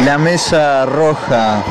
[0.00, 1.62] La mesa roja.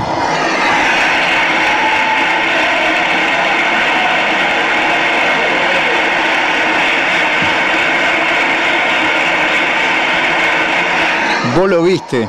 [11.57, 12.27] Vos lo viste.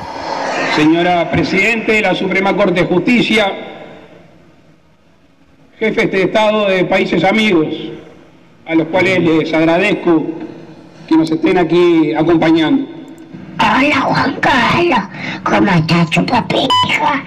[0.74, 3.52] Señora Presidente de la Suprema Corte de Justicia,
[5.78, 7.68] jefes de Estado de países amigos,
[8.66, 10.24] a los cuales les agradezco
[11.06, 12.91] que nos estén aquí acompañando.
[13.64, 14.98] Hola Juan Carlos,
[15.44, 17.24] ¿cómo estás, chupapija?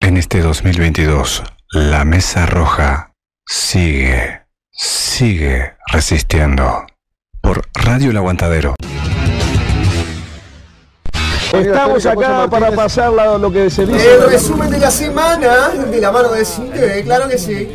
[0.00, 3.12] En este 2022, la Mesa Roja
[3.46, 6.86] sigue, sigue resistiendo.
[7.40, 8.74] Por Radio El Aguantadero.
[11.52, 14.14] Estamos acá para pasar la- lo que se dice.
[14.14, 17.68] El resumen de la semana, de la mano de Cinque, claro que sí.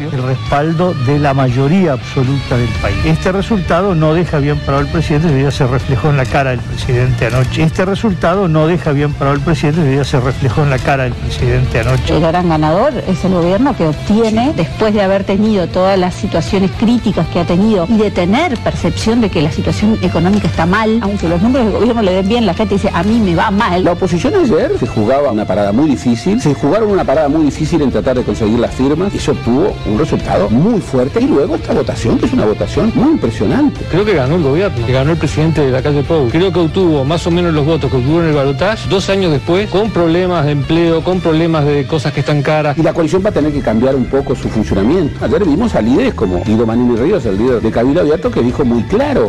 [0.00, 2.96] el respaldo de la mayoría absoluta del país.
[3.04, 6.60] Este resultado no deja bien parado al presidente, ya se reflejó en la cara del
[6.60, 7.62] presidente anoche.
[7.62, 11.12] Este resultado no deja bien parado al presidente, ya se reflejó en la cara del
[11.12, 12.14] presidente anoche.
[12.14, 16.70] El gran ganador es el gobierno que obtiene, después de haber tenido todas las situaciones
[16.78, 20.98] críticas que ha tenido y de tener percepción de que la situación económica está mal,
[21.02, 23.50] aunque los números del gobierno le den bien, la gente dice, a mí me va
[23.50, 23.84] mal.
[23.84, 27.82] La oposición ayer se jugaba una parada muy difícil, se jugaron una parada muy difícil
[27.82, 31.20] en tratar de conseguir las firmas y se obtuvo un resultado muy fuerte.
[31.20, 33.80] Y luego esta votación, que es una votación muy impresionante.
[33.90, 36.28] Creo que ganó el gobierno, que ganó el presidente de la calle Pou.
[36.30, 39.32] Creo que obtuvo más o menos los votos que obtuvo en el balotaje dos años
[39.32, 42.76] después, con problemas de empleo, con problemas de cosas que están caras.
[42.78, 45.24] Y la coalición va a tener que cambiar un poco su funcionamiento.
[45.24, 48.64] Ayer vimos a líderes como Guido Manini Ríos, el líder de Cabildo Abierto, que dijo
[48.64, 49.28] muy claro.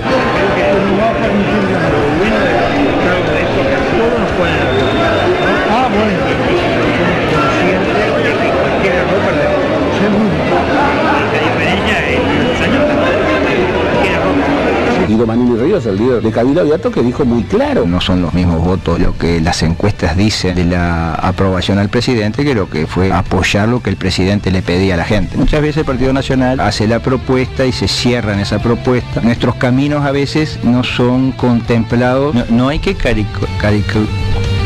[15.12, 17.86] Guido Manini Ríos, el líder de Cabildo Abierto, que dijo muy claro.
[17.86, 22.46] No son los mismos votos lo que las encuestas dicen de la aprobación al presidente
[22.46, 25.36] que lo que fue apoyar lo que el presidente le pedía a la gente.
[25.38, 29.20] Muchas veces el Partido Nacional hace la propuesta y se cierra en esa propuesta.
[29.22, 32.34] Nuestros caminos a veces no son contemplados.
[32.34, 34.00] No, no hay que carico, carico,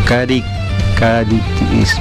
[0.07, 0.43] cari-
[0.99, 1.41] cari-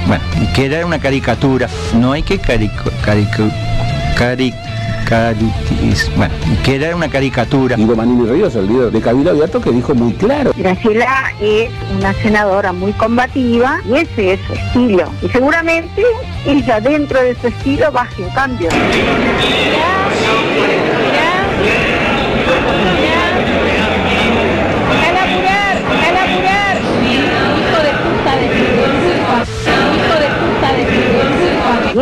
[0.07, 0.23] bueno,
[0.53, 1.67] que era una caricatura.
[1.95, 3.43] No hay que carico, carico,
[4.17, 4.53] cari-
[6.15, 6.33] bueno,
[6.63, 7.75] que era una caricatura.
[7.75, 10.51] Guido Manini Ríos, el líder de Cabildo Abierto, que dijo muy claro.
[10.55, 15.09] Graciela es una senadora muy combativa y ese es su estilo.
[15.21, 16.03] Y seguramente
[16.45, 18.69] ella dentro de su estilo baje un cambio.
[18.71, 20.54] ¡Al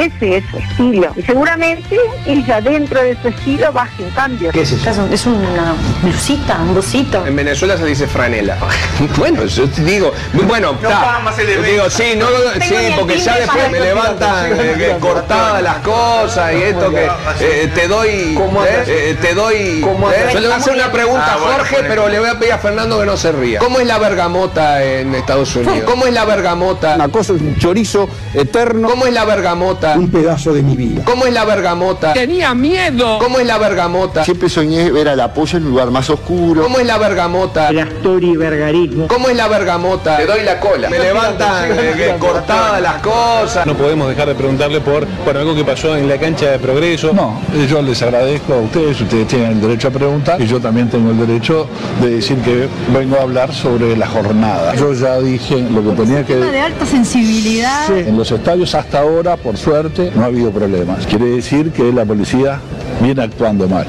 [0.05, 1.11] ese es su estilo.
[1.15, 4.51] Y seguramente ella dentro de su estilo baje un cambio.
[4.51, 5.07] ¿Qué es eso?
[5.11, 7.25] Es una blusita, un busito.
[7.25, 8.57] En Venezuela se dice franela.
[9.17, 10.11] bueno, yo te digo,
[10.47, 12.27] bueno, ta, yo digo, sí, no,
[12.61, 17.07] sí, porque ya después me levantan eh, que cortadas las cosas y esto que
[17.39, 19.55] eh, te doy, eh, eh, te doy.
[19.55, 22.53] eh, yo le voy a hacer una pregunta a Jorge, pero le voy a pedir
[22.53, 23.59] a Fernando que no se ría.
[23.59, 25.83] ¿Cómo es la bergamota en Estados Unidos?
[25.85, 26.95] ¿Cómo es la bergamota?
[26.95, 29.92] Una cosa es un chorizo eterno, ¿Cómo es la bergamota?
[29.97, 31.03] Un pedazo de mi vida.
[31.05, 32.13] ¿Cómo es la bergamota?
[32.13, 33.19] Tenía miedo.
[33.19, 34.23] ¿Cómo es la bergamota?
[34.23, 36.63] Siempre soñé ver a la polla en un lugar más oscuro.
[36.63, 37.69] ¿Cómo es la bergamota?
[37.69, 39.07] Astori Vergarismo.
[39.07, 40.17] ¿Cómo es la bergamota?
[40.17, 40.89] Te doy la cola.
[40.89, 43.65] Me levantan eh, cortadas las cosas.
[43.65, 47.13] No podemos dejar de preguntarle por, por algo que pasó en la cancha de progreso.
[47.13, 50.89] No, yo les agradezco a ustedes, ustedes tienen el derecho a preguntar y yo también
[50.89, 51.67] tengo el derecho
[52.01, 54.75] de decir que vengo a hablar sobre la jornada.
[54.75, 57.89] Yo ya dije lo que tenía que De alta sensibilidad.
[57.97, 59.82] En los estadios hasta ahora, por suerte,
[60.15, 61.05] no ha habido problemas.
[61.05, 62.59] Quiere decir que la policía
[63.01, 63.85] viene actuando mal.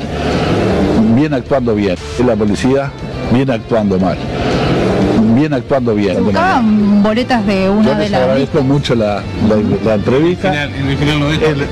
[1.15, 1.97] Viene actuando bien.
[2.27, 2.91] La policía
[3.33, 4.17] viene actuando mal.
[5.35, 6.17] Viene actuando bien.
[7.03, 9.17] boletas de Yo una les agradezco mucho la,
[9.49, 10.65] la- la entrevista.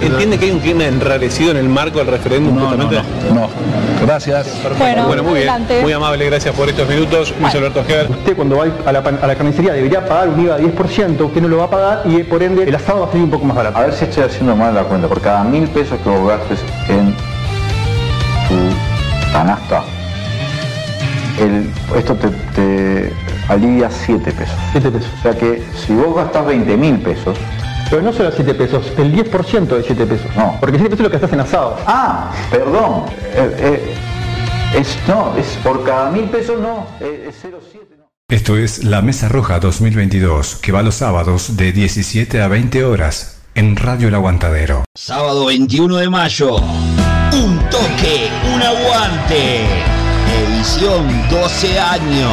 [0.01, 3.03] ¿Entiende que hay un clima enrarecido en el marco del referéndum No, no, justamente?
[3.29, 3.49] no, no.
[4.05, 4.49] Gracias.
[4.79, 5.81] Bueno, Bueno, muy bien, adelante.
[5.83, 7.33] muy amable, gracias por estos minutos.
[7.41, 8.11] Luis Alberto Geber.
[8.11, 11.41] Usted cuando va a la, a la carnicería debería pagar un IVA de 10%, usted
[11.43, 13.45] no lo va a pagar y por ende el asado va a salir un poco
[13.45, 13.79] más barato.
[13.79, 15.07] A ver si estoy haciendo mal la cuenta.
[15.07, 16.59] Por cada mil pesos que vos gastes
[16.89, 17.15] en
[18.49, 19.83] tu canasta,
[21.41, 23.13] el, esto te, te
[23.49, 24.57] alivia 7 pesos.
[24.73, 25.11] 7 pesos.
[25.19, 27.37] O sea que si vos gastás 20 mil pesos,
[27.91, 30.27] Pero no solo 7 pesos, el 10% de 7 pesos.
[30.35, 30.57] No.
[30.61, 31.77] Porque 7 pesos es lo que estás en asado.
[31.87, 33.05] ah, perdón,
[33.35, 33.95] eh, eh,
[34.81, 37.99] es, no, es por cada mil pesos no, eh, es 0,7.
[37.99, 38.05] no.
[38.31, 43.43] Esto es La Mesa Roja 2022, que va los sábados de 17 a 20 horas
[43.55, 44.85] en Radio El Aguantadero.
[44.95, 46.57] Sábado 21 de mayo.
[46.57, 49.67] Un toque, un aguante.
[50.47, 52.33] edición 12 años.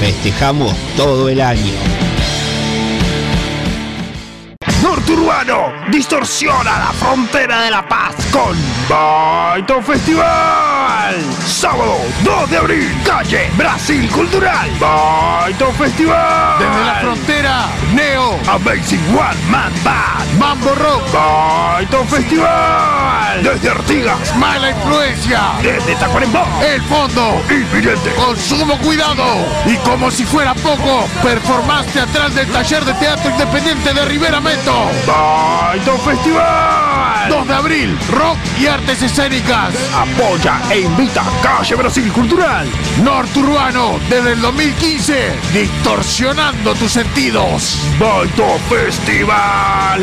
[0.00, 1.74] Festejamos todo el año.
[5.08, 8.54] Norturbano distorsiona la frontera de La Paz con
[8.90, 11.14] Baito Festival.
[11.46, 14.70] Sábado 2 de abril, calle Brasil Cultural.
[14.78, 16.58] Baito Festival.
[16.58, 21.10] Desde la frontera, Neo, Amazing One Man Band, Mambo Rock.
[21.10, 23.42] Baito Festival.
[23.42, 25.40] Desde Artigas, Mala Influencia.
[25.62, 28.12] Desde Tacuarembó, El Fondo, Inminente.
[28.14, 29.24] Con sumo cuidado.
[29.64, 34.97] Y como si fuera poco, performance teatral del taller de teatro independiente de Rivera Meto.
[35.06, 37.28] Baito Festival.
[37.28, 39.74] 2 de abril, rock y artes escénicas.
[39.94, 42.66] Apoya e invita Calle Brasil Cultural.
[43.02, 47.78] Norturbano, desde el 2015, distorsionando tus sentidos.
[47.98, 50.02] Baito Festival.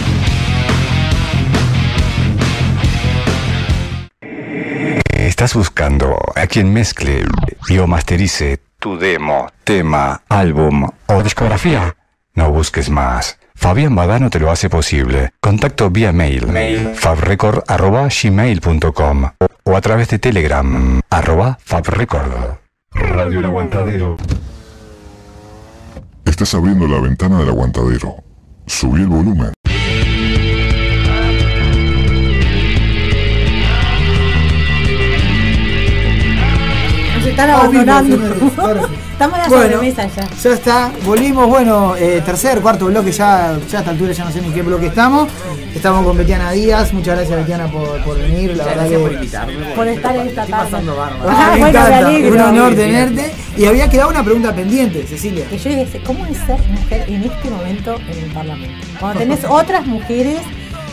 [5.41, 7.25] ¿Estás buscando a quien mezcle
[7.67, 11.95] y o masterice tu demo, tema, álbum o discografía?
[12.35, 13.39] No busques más.
[13.55, 15.31] Fabián Badano te lo hace posible.
[15.39, 19.31] Contacto vía mail, fabrecord.gmail.com
[19.63, 22.59] o a través de Telegram, arroba fabrecord.
[22.91, 24.17] Radio El Aguantadero.
[26.23, 28.17] Estás abriendo la ventana del aguantadero.
[28.67, 29.53] Subí el volumen.
[37.41, 38.15] Están abandonando.
[39.11, 40.29] Estamos en la Bueno, sobremesa ya.
[40.43, 44.31] Ya está, volvimos, bueno, eh, tercer, cuarto bloque, ya, ya a esta altura ya no
[44.31, 45.29] sé ni qué bloque estamos.
[45.75, 48.97] Estamos con Betiana Díaz, muchas gracias Betiana por, por venir, la Muchas verdad que...
[48.97, 49.65] por invitarme.
[49.75, 50.71] Por estar en esta Estoy tarde.
[50.71, 51.29] pasando bárbaro.
[51.29, 53.31] Ah, bueno, un honor tenerte.
[53.57, 55.45] Y había quedado una pregunta pendiente, Cecilia.
[55.47, 58.87] Que yo dije, ¿cómo es ser mujer en este momento en el Parlamento?
[58.99, 60.39] Cuando tenés otras mujeres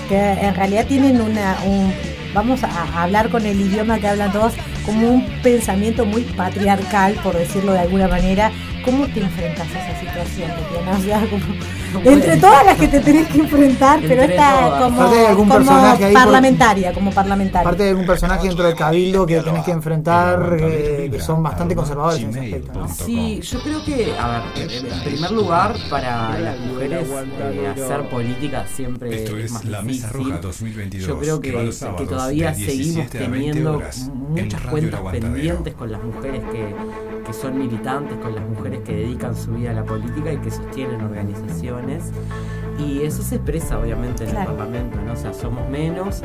[0.09, 1.93] que en realidad tienen una, un,
[2.35, 4.55] vamos a, hablar con el idioma que hablan todos,
[4.85, 8.51] como un pensamiento muy patriarcal, por decirlo de alguna manera.
[8.85, 11.25] ¿Cómo te enfrentas a esa situación, Tatiana?
[11.25, 11.45] O como,
[12.05, 16.05] entre todas las que te tenés que enfrentar, pero esta como, de algún como personaje
[16.05, 17.61] ahí por- parlamentaria, como parlamentaria.
[17.61, 21.75] Aparte de algún personaje dentro del cabildo que tenés que enfrentar, eh, que son bastante
[21.75, 22.81] conservadores en ese aspecto.
[22.81, 22.89] ¿no?
[22.89, 27.07] Sí, yo creo que, a ver, en primer lugar, para las mujeres
[27.41, 30.31] eh, hacer política siempre Esto es más La Mesa difícil.
[30.33, 33.83] Roja 2022, Yo creo que, que todavía seguimos 17 a 20 teniendo
[34.29, 36.75] muchas cuentas pendientes con las mujeres que,
[37.29, 40.51] que son militantes, con las mujeres que dedican su vida a la política y que
[40.51, 42.11] sostienen organizaciones.
[42.79, 44.53] Y eso se expresa obviamente en Claro.
[44.53, 45.13] el Parlamento, ¿no?
[45.13, 46.23] O sea, somos menos.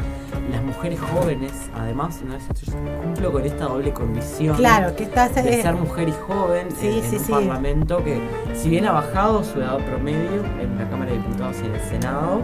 [0.50, 2.38] Las mujeres jóvenes, además, ¿no?
[2.38, 4.56] Yo cumplo con esta doble condición.
[4.56, 7.32] Claro, que estás, de ser mujer y joven Sí, en, en sí, un sí.
[7.34, 8.22] Parlamento que,
[8.54, 11.82] si bien ha bajado su edad promedio en la Cámara de Diputados y en el
[11.82, 12.42] Senado,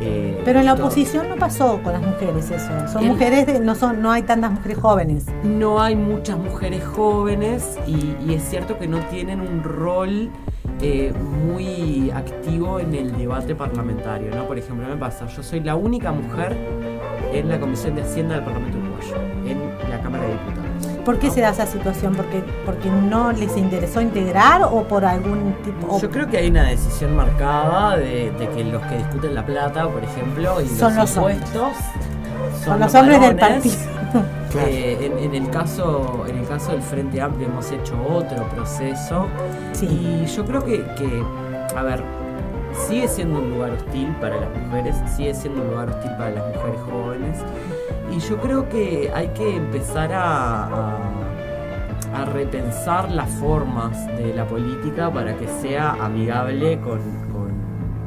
[0.00, 2.88] eh, Pero en la oposición no pasó con las mujeres eso.
[2.92, 5.26] Son mujeres, de- no son, no hay tantas mujeres jóvenes.
[5.42, 10.30] no hay muchas mujeres jóvenes y, y es cierto que no tienen un rol
[10.80, 11.12] eh,
[11.46, 14.46] muy activo en el debate parlamentario, ¿no?
[14.46, 16.56] Por ejemplo, me pasa, yo soy la única mujer
[17.32, 20.57] en la Comisión de Hacienda del Parlamento Uruguayo, en la Cámara de Diputados.
[21.08, 22.14] ¿Por qué se da esa situación?
[22.14, 25.98] ¿Porque, ¿Porque no les interesó integrar o por algún tipo...?
[25.98, 29.88] Yo creo que hay una decisión marcada de, de que los que discuten la plata,
[29.88, 31.72] por ejemplo, y Son los los impuestos
[32.62, 33.74] Son los hombres del partido.
[34.56, 39.26] Eh, en, en el caso, en el caso del Frente Amplio hemos hecho otro proceso
[39.82, 41.22] y yo creo que, que,
[41.76, 42.02] a ver,
[42.86, 46.46] sigue siendo un lugar hostil para las mujeres, sigue siendo un lugar hostil para las
[46.54, 47.38] mujeres jóvenes
[48.10, 50.98] y yo creo que hay que empezar a, a,
[52.14, 56.98] a repensar las formas de la política para que sea amigable con,
[57.32, 57.48] con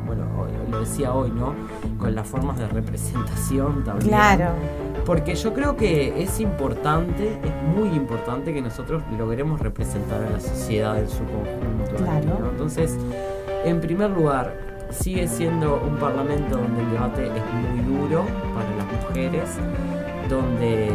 [0.06, 1.54] bueno, hoy- lo decía hoy, ¿no?
[2.00, 4.10] Con las formas de representación también.
[4.10, 4.52] Claro.
[5.06, 10.40] Porque yo creo que es importante, es muy importante que nosotros logremos representar a la
[10.40, 11.96] sociedad en su conjunto.
[12.04, 12.40] Claro.
[12.40, 12.50] ¿no?
[12.52, 12.98] Entonces,
[13.66, 14.54] en primer lugar,
[14.92, 19.50] sigue siendo un parlamento donde el debate es muy duro para las mujeres,
[20.30, 20.92] donde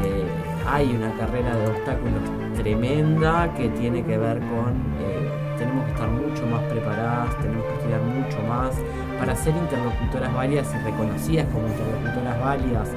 [0.69, 2.23] hay una carrera de obstáculos
[2.57, 7.73] tremenda que tiene que ver con eh, tenemos que estar mucho más preparadas, tenemos que
[7.75, 8.71] estudiar mucho más
[9.19, 12.89] para ser interlocutoras válidas y reconocidas como interlocutoras válidas.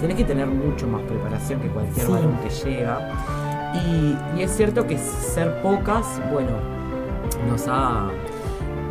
[0.00, 2.12] Tenés que tener mucho más preparación que cualquier Sí.
[2.12, 2.98] varón que llega.
[3.74, 6.52] Y, y es cierto que ser pocas, bueno,
[7.50, 8.08] nos ha,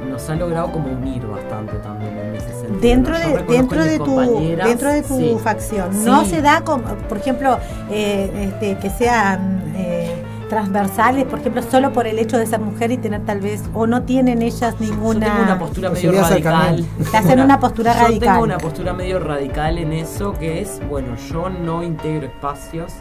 [0.06, 2.80] nos ha logrado como unir bastante también en ese sentido.
[2.80, 3.14] Dentro.
[3.14, 4.20] Yo de, dentro, en de tu,
[4.64, 5.38] dentro de tu sí.
[5.44, 6.06] facción.
[6.06, 7.58] No se da, como, por ejemplo,
[7.90, 12.92] eh, este, que sean eh, transversales, por ejemplo, solo por el hecho de ser mujer
[12.92, 15.28] y tener tal vez, o no tienen ellas ninguna...
[15.28, 16.86] Yo tengo una postura medio Posibilidad de radical.
[17.12, 18.30] Te hacen una postura Yo radical.
[18.30, 22.94] tengo una postura medio radical en eso, que es, bueno, yo no integro espacios,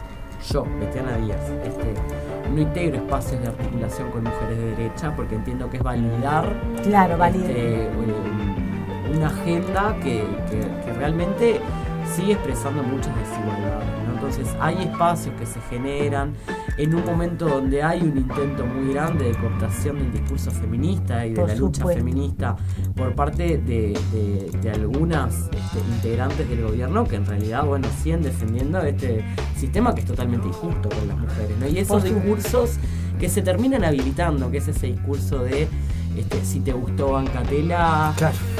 [0.51, 1.93] yo, Betiana Díaz, este,
[2.53, 7.17] no integro espacios de articulación con mujeres de derecha porque entiendo que es validar Claro,
[7.17, 7.49] validar.
[7.51, 7.89] este,
[9.15, 11.59] una agenda que, que- que realmente
[12.13, 13.64] sigue expresando muchas desigualdades.
[14.27, 16.33] Entonces hay espacios que se generan
[16.77, 21.29] en un momento donde hay un intento muy grande de cooptación del discurso feminista y
[21.29, 21.99] de Por la lucha supuesto.
[22.03, 22.55] feminista
[22.95, 28.23] por parte de, de- de algunas este, integrantes del gobierno que en realidad bueno siguen
[28.23, 29.23] defendiendo este
[29.55, 31.51] sistema que es totalmente injusto con las mujeres.
[31.59, 31.67] ¿no?
[31.67, 32.77] Y esos discursos
[33.19, 35.67] que se terminan habilitando, que es ese discurso de
[36.15, 38.13] este, si te gustó Bancatela,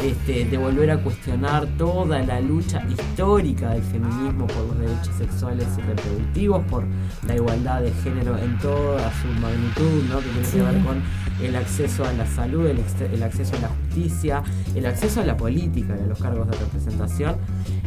[0.03, 5.67] este, de volver a cuestionar toda la lucha histórica del feminismo por los derechos sexuales
[5.77, 6.83] y reproductivos, por
[7.27, 10.19] la igualdad de género en toda su magnitud, ¿no?
[10.19, 10.57] que tiene Sí.
[10.57, 11.01] que ver con
[11.41, 12.79] el acceso a la salud, el,
[13.13, 14.43] el acceso a la justicia,
[14.75, 17.35] el acceso a la política y a los cargos de representación.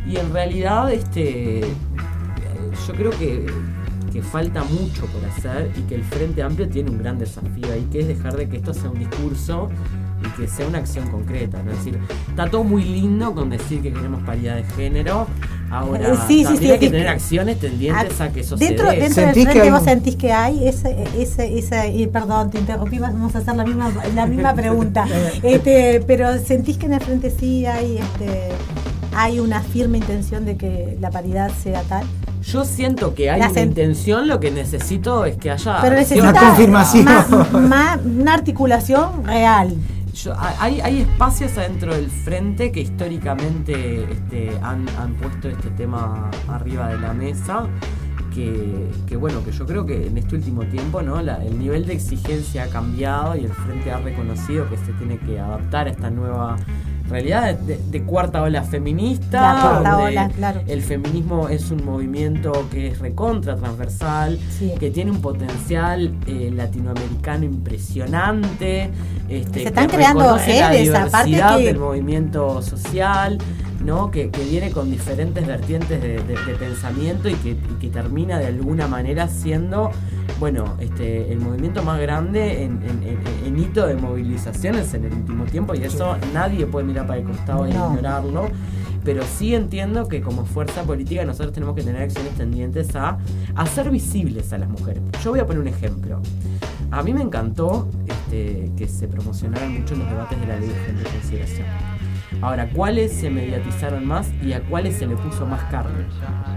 [0.06, 1.60] Y en realidad, este,
[2.86, 3.46] yo creo que,
[4.10, 7.86] que falta mucho por hacer y que el Frente Amplio tiene un gran desafío ahí,
[7.92, 9.68] que es dejar de que esto sea un discurso
[10.24, 11.62] y que sea una acción concreta.
[11.62, 11.70] ¿no?
[11.72, 11.98] Es decir,
[12.28, 15.26] está todo muy lindo con decir que queremos paridad de género.
[15.70, 16.92] Ahora, Eh, sí, sí, también sí, hay que sí.
[16.92, 19.02] tener acciones tendientes a que eso Dentro, se dé.
[19.02, 23.34] dentro del frente vos sentís que hay ese, ese, ese y perdón, te interrumpí, vamos
[23.34, 25.06] a hacer la misma, la misma pregunta.
[25.42, 28.48] este, pero sentís que en el frente sí hay este
[29.14, 32.04] hay una firme intención de que la paridad sea tal.
[32.52, 35.80] Yo siento que hay La una intención, lo que necesito es que haya.
[35.82, 36.32] Pero necesita
[37.04, 39.74] más- más- una articulación real.
[40.14, 46.30] Yo- hay, hay espacios adentro del frente que históricamente este, han, han puesto este tema
[46.48, 47.66] arriba de la mesa.
[48.38, 51.20] Que, que bueno, que yo creo que en este último tiempo ¿no?
[51.20, 55.18] La- el nivel de exigencia ha cambiado y el frente ha reconocido que se tiene
[55.18, 56.54] que adaptar a esta nueva
[57.10, 59.40] realidad de, de cuarta ola feminista.
[59.40, 60.60] La cuarta donde ola, claro.
[60.68, 64.38] El feminismo es un movimiento que es recontra transversal,
[64.78, 68.90] que tiene un potencial eh, latinoamericano impresionante.
[69.28, 73.38] Este, Se están que creando sedes, aparte diversidad que- del movimiento social,
[73.84, 74.10] ¿no?
[74.10, 78.38] Que, que viene con diferentes vertientes de, de- de pensamiento y que, y que termina
[78.38, 79.90] de alguna manera siendo,
[80.40, 85.12] bueno, este, el movimiento más grande en, en- en- en hito de movilizaciones en el
[85.12, 87.88] último tiempo y eso nadie puede mirar para el costado e No.
[87.90, 88.48] ignorarlo.
[89.04, 93.16] Pero sí entiendo que como fuerza política nosotros tenemos que tener acciones tendientes a
[93.54, 95.00] hacer visibles a las mujeres.
[95.24, 96.20] Yo voy a poner un ejemplo.
[96.90, 100.74] A mí me encantó este, que se promocionaran mucho los debates de la ley de
[100.74, 101.08] género.
[102.40, 106.06] Ahora, ¿cuáles se mediatizaron más y a cuáles se le puso más carne?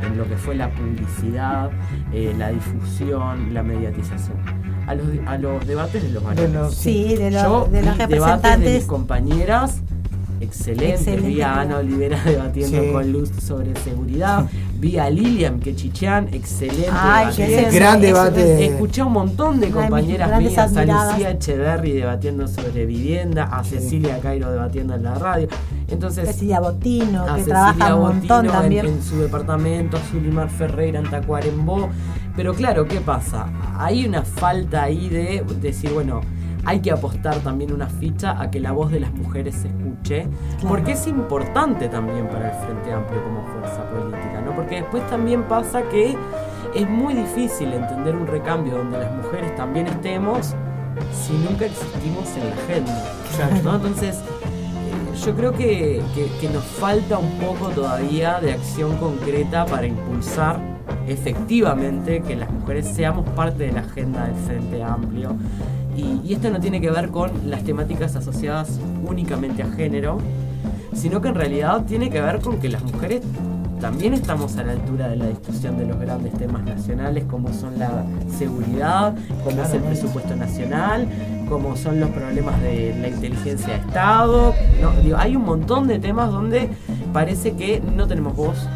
[0.05, 1.71] En lo que fue la publicidad,
[2.13, 4.37] eh, la difusión, la mediatización.
[4.87, 6.73] A los, a los debates de los varones.
[6.75, 8.73] sí, de los- Yo de los debates de representantes.
[8.75, 9.81] mis compañeras.
[10.39, 12.91] Excelente, Vi a Ana Olivera debatiendo Sí.
[12.91, 14.47] con Luz sobre seguridad.
[14.81, 16.89] Vi a Lilian Quechichian, excelente.
[16.91, 18.65] Ay, que ese- Gran debate.
[18.65, 21.11] Escuché a un montón de de compañeras grandes mías, a.
[21.11, 25.47] Lucía Echeverry debatiendo sobre vivienda, a Cecilia Cairo debatiendo en la radio.
[25.87, 28.85] Entonces, Cecilia Botino, a que Cecilia trabaja un montón Botino en- también.
[28.87, 31.89] En, su departamento, a Zulimar Ferreira en Tacuarembó.
[32.35, 33.49] Pero claro, ¿qué pasa?
[33.77, 36.21] Hay una falta ahí de decir, bueno,
[36.65, 40.27] hay que apostar también una ficha a que la voz de las mujeres se escuche,
[40.59, 40.67] Claro.
[40.69, 44.55] porque es importante también para el Frente Amplio como fuerza política, ¿no?
[44.55, 46.15] Porque después también pasa que
[46.75, 50.53] es muy difícil entender un recambio donde las mujeres también estemos
[51.11, 53.03] si nunca existimos en la agenda.
[53.63, 53.75] ¿no?
[53.77, 59.65] Entonces, eh, yo creo que, que- que nos falta un poco todavía de acción concreta
[59.65, 60.59] para impulsar
[61.07, 65.35] efectivamente que las mujeres seamos parte de la agenda del Frente Amplio.
[65.95, 70.17] Y, y esto no tiene que ver con las temáticas asociadas únicamente a género,
[70.93, 73.21] sino que en realidad tiene que ver con que las mujeres
[73.81, 77.79] también estamos a la altura de la discusión de los grandes temas nacionales como son
[77.79, 78.05] la
[78.37, 81.07] seguridad, como es el presupuesto nacional,
[81.49, 84.53] como son los problemas de la inteligencia de Estado.
[84.79, 86.69] No, digo, hay un montón de temas donde
[87.11, 88.67] parece que no tenemos voz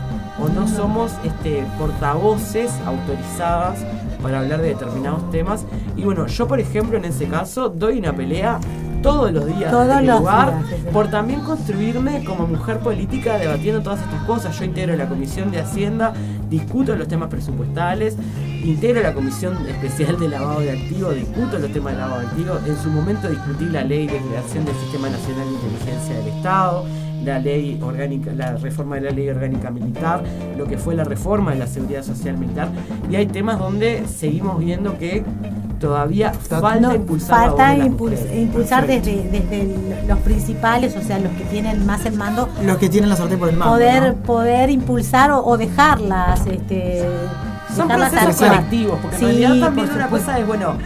[0.43, 3.85] o no somos este, portavoces autorizadas
[4.25, 5.67] para hablar de determinados temas.
[5.95, 8.59] Y bueno, yo por ejemplo en ese caso doy una pelea
[9.03, 10.89] todos los días Todos en los lugar días, sí, sí.
[10.91, 14.57] por también construirme como mujer política debatiendo todas estas cosas.
[14.57, 16.11] Yo integro la Comisión de Hacienda,
[16.49, 18.17] discuto los temas presupuestales,
[18.63, 22.61] integro la Comisión Especial de Lavado de Activos, discuto los temas de lavado de activos.
[22.65, 26.85] En su momento discutí la ley de creación del Sistema Nacional de Inteligencia del Estado,
[27.25, 30.23] la ley orgánica, la reforma de la ley orgánica militar,
[30.57, 32.69] lo que fue la reforma de la seguridad social militar.
[33.09, 35.23] Y hay temas donde seguimos viendo que
[35.79, 38.37] todavía falta No, impulsar falta impuls- mujeres.
[38.37, 42.89] impulsar desde, desde los principales, o sea, los que tienen más el mando, Los que
[42.89, 43.73] tienen la sartén por el mando.
[43.75, 44.23] poder ¿no?
[44.23, 47.03] poder impulsar o, o dejarlas este
[47.75, 50.77] Son dejarlas procesos colectivos, porque Sí, en realidad también por una cosa es, bueno,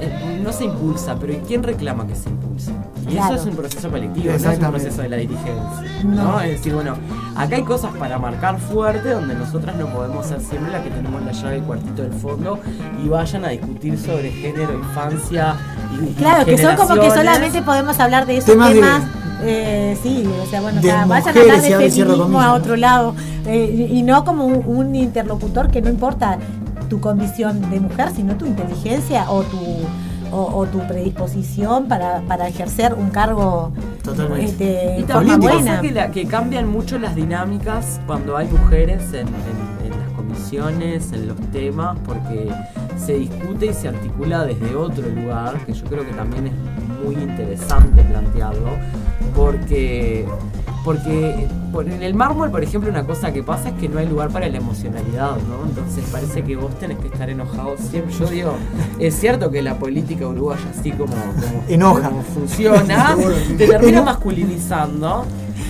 [0.00, 2.72] eh, no se impulsa, pero ¿y quién reclama que se impulse?
[3.06, 3.34] Y Claro.
[3.34, 6.02] eso es un proceso colectivo, no es un proceso de la dirigencia.
[6.04, 6.22] No.
[6.24, 6.40] ¿no?
[6.40, 6.94] Es decir, bueno,
[7.36, 11.22] acá hay cosas para marcar fuerte donde nosotras no podemos ser siempre las que tenemos
[11.22, 12.58] la llave del cuartito del fondo
[13.04, 15.54] y vayan a discutir sobre género, infancia
[16.00, 19.02] y, y Claro, que son como que solamente podemos hablar de esos Temas temas.
[19.42, 22.54] eh, sí, o sea, bueno, o sea, vayan a hablar y de feminismo a ¿no?
[22.54, 23.14] otro lado
[23.46, 26.38] eh, y y no como un, un interlocutor que no importa
[26.88, 29.58] tu condición de mujer, sino tu inteligencia o tu
[30.32, 33.70] o, o tu predisposición para, para ejercer un cargo
[34.02, 34.64] Totalmente.
[34.64, 35.80] de Y también buena.
[35.80, 41.12] que, la- que cambian mucho las dinámicas cuando hay mujeres en, en- en las comisiones,
[41.12, 42.50] en los temas, porque
[42.96, 46.52] se discute y se articula desde otro lugar, que yo creo que también es
[47.04, 48.70] muy interesante plantearlo,
[49.36, 50.26] porque,
[50.84, 54.06] porque por- en el mármol, por ejemplo, una cosa que pasa es que no hay
[54.08, 55.66] lugar para la emocionalidad, ¿no?
[55.66, 58.14] Entonces parece que vos tenés que estar enojado siempre.
[58.14, 58.54] Yo digo,
[58.98, 62.08] es cierto que la política uruguaya, así como, como- Enoja.
[62.10, 63.16] como funciona,
[63.58, 65.24] te termina masculinizando.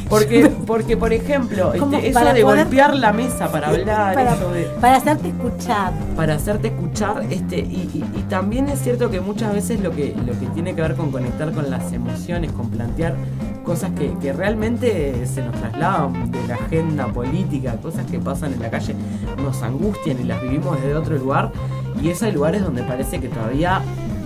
[0.09, 4.35] Porque, porque por ejemplo, este, eso para de poder- golpear la mesa para hablar, para,
[4.35, 5.93] eso de, para hacerte escuchar.
[6.15, 10.15] para hacerte escuchar, este, y, y- y también es cierto que muchas veces lo que,
[10.27, 13.15] lo que tiene que ver con conectar con las emociones, con plantear
[13.65, 18.71] cosas que, realmente se nos trasladan de la agenda política, cosas que pasan en la
[18.71, 18.95] calle,
[19.43, 21.51] nos angustian y las vivimos desde otro lugar,
[22.01, 23.83] y esos hay lugares donde parece que todavía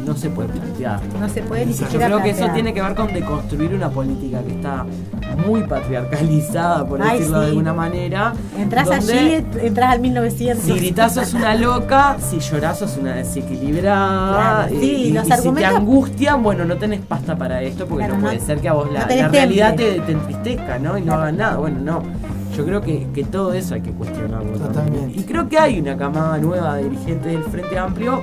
[0.08, 1.00] no se puede plantear.
[1.20, 3.90] No se puede ni Yo siquiera creo que eso tiene que ver con deconstruir una
[3.90, 4.84] política que está
[5.46, 8.32] muy patriarcalizada, por Ay, decirlo de alguna manera.
[8.58, 10.64] Entras donde allí, entras al 1900.
[10.64, 14.66] Si gritás sos una loca, si llorás sos una desequilibrada.
[14.66, 17.86] Claro, sí, y, los y si te argumentos- angustian, bueno, no tenés pasta para esto
[17.86, 20.00] porque Claro, no, no- puede ser que a vos la, no tenés la realidad te,
[20.00, 20.98] te entristezca, ¿no?
[20.98, 21.56] Y no hagas nada.
[21.56, 22.02] Bueno, no.
[22.56, 24.50] Yo creo que, que todo eso hay que cuestionarlo.
[24.58, 24.72] también.
[24.72, 25.20] Totalmente.
[25.20, 28.20] Y creo que hay una camada nueva de dirigentes del Frente Amplio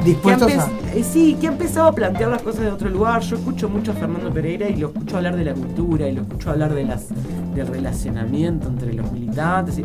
[0.00, 0.68] que Dispuestos a.
[0.94, 3.20] eh, sí, que ha empezado a plantear las cosas de otro lugar.
[3.22, 6.22] Yo escucho mucho a Fernando Pereira y lo escucho hablar de la cultura y lo
[6.22, 7.06] escucho hablar de las
[7.54, 9.80] del relacionamiento entre los militantes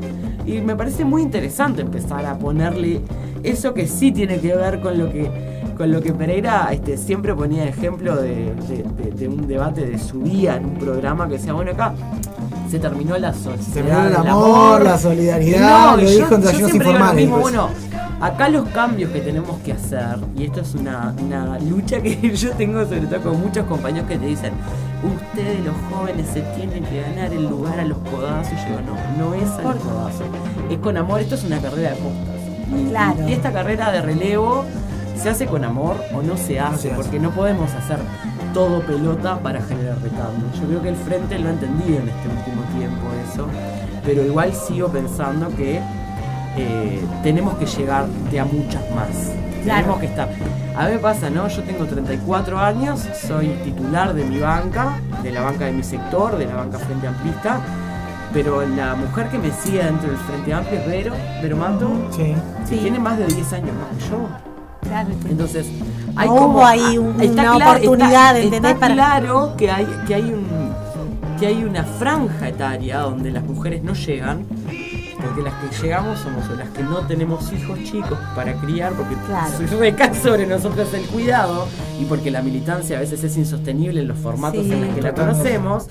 [0.45, 3.01] y, y me parece muy interesante empezar a ponerle
[3.43, 7.35] eso que sí tiene que ver con lo que con lo que Pereira este, siempre
[7.35, 11.33] ponía ejemplo de, de- de- de un debate de su día en un programa que
[11.33, 11.93] decía, bueno, acá
[12.75, 13.73] se terminó la sociedad.
[13.73, 17.31] terminó el amor, la solidaridad, No, lo y dijo en yo siempre digo lo mismo,
[17.41, 17.41] pues.
[17.55, 17.69] bueno,
[18.21, 22.51] acá los cambios que tenemos que hacer, y esto es una, una lucha que yo
[22.51, 24.53] tengo sobre todo con muchos compañeros que te dicen,
[25.03, 28.53] ustedes los jóvenes se tienen que ganar el lugar a los codazos.
[28.53, 30.27] Y yo digo, no, no es a los codazos,
[30.69, 32.35] es con amor, esto es una carrera de postas.
[32.77, 33.29] Y, Claro.
[33.29, 34.65] y esta carrera de relevo
[35.21, 36.95] se hace con amor o no se hace, se hace.
[36.95, 37.99] porque no podemos hacer
[38.53, 40.45] todo pelota para generar recambio.
[40.59, 43.47] Yo creo que el frente lo ha entendido en este último tiempo eso,
[44.03, 45.79] pero igual sigo pensando que
[46.57, 49.09] eh, tenemos que llegar de a muchas más.
[49.63, 49.79] Claro.
[49.81, 50.29] Tenemos que estar.
[50.77, 51.47] A mí me pasa, ¿no?
[51.47, 56.37] Yo tengo 34 años, soy titular de mi banca, de la banca de mi sector,
[56.37, 57.59] de la banca Frente Amplista,
[58.33, 62.35] pero la mujer que me sigue dentro del Frente Amplio es Vero, Vero Mato, Sí.
[62.69, 62.77] Sí.
[62.77, 64.27] tiene más de 10 años más que yo.
[64.81, 65.09] Claro.
[65.29, 65.65] Entonces,
[66.15, 68.55] hay No como hubo ahí un- está una claro- oportunidad, está-.
[68.69, 70.45] Está Para- claro que hay que hay un
[71.39, 74.45] que hay una franja etaria donde las mujeres no llegan
[75.21, 79.79] Porque las que llegamos somos las que no tenemos hijos chicos para criar, porque Claro.
[79.79, 81.67] recae sobre nosotros el cuidado
[81.99, 85.01] y porque la militancia a veces es insostenible en los formatos Sí, en los que
[85.01, 85.87] la conocemos.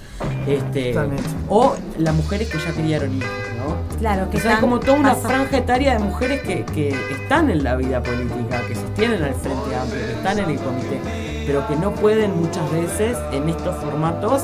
[0.47, 1.25] Este, Totalmente.
[1.49, 3.29] o las mujeres que ya criaron hijos,
[3.59, 3.99] ¿no?
[3.99, 6.91] Claro, que O sea, están- como toda una pasa- franja etaria de mujeres que, que
[7.11, 11.01] están en la vida política, que sostienen al Frente Amplio, que están en el comité,
[11.47, 14.43] pero que no pueden muchas veces en estos formatos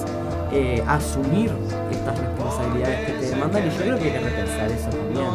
[0.53, 1.53] eh, asumir
[1.91, 5.27] estas responsabilidades que te demandan y yo creo que hay que repensar eso también.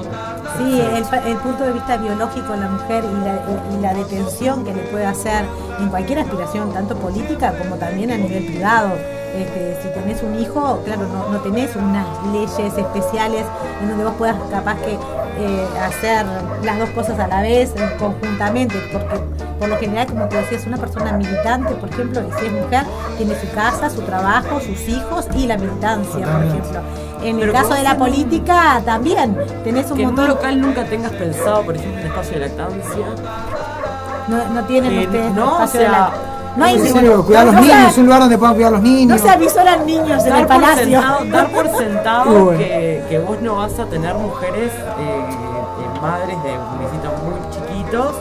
[0.58, 4.64] Sí, el, el punto de vista biológico de la mujer y la, y la detención
[4.64, 5.46] que le puede hacer
[5.80, 8.92] en cualquier aspiración, tanto política como también a nivel privado.
[9.36, 13.44] Este, si tenés un hijo, claro, no, no tenés unas leyes especiales
[13.82, 14.98] en donde vos puedas capaz que
[15.38, 16.26] eh, hacer
[16.64, 19.20] las dos cosas a la vez, conjuntamente, porque
[19.60, 22.84] por lo general, como te decías, una persona militante, por ejemplo, y si es mujer,
[23.18, 26.80] tiene su casa, su trabajo, sus hijos y la militancia, por ejemplo.
[27.24, 30.84] En Pero el caso de la política también tenés un Que en un local nunca
[30.86, 33.06] tengas pensado, por ejemplo, un espacio de lactancia.
[34.28, 36.14] No, no tienen Eh, ustedes no, espacio o sea, de la-
[36.56, 38.56] No hay ningún- serio, cuidar a los no, niños, se- es un lugar donde puedan
[38.56, 39.18] cuidar a los niños.
[39.22, 40.84] No se avisoran niños en el palacio.
[40.86, 46.38] sentado, dar por sentado que, que vos no vas a tener mujeres eh, eh, madres
[46.44, 48.16] de municipios muy chiquitos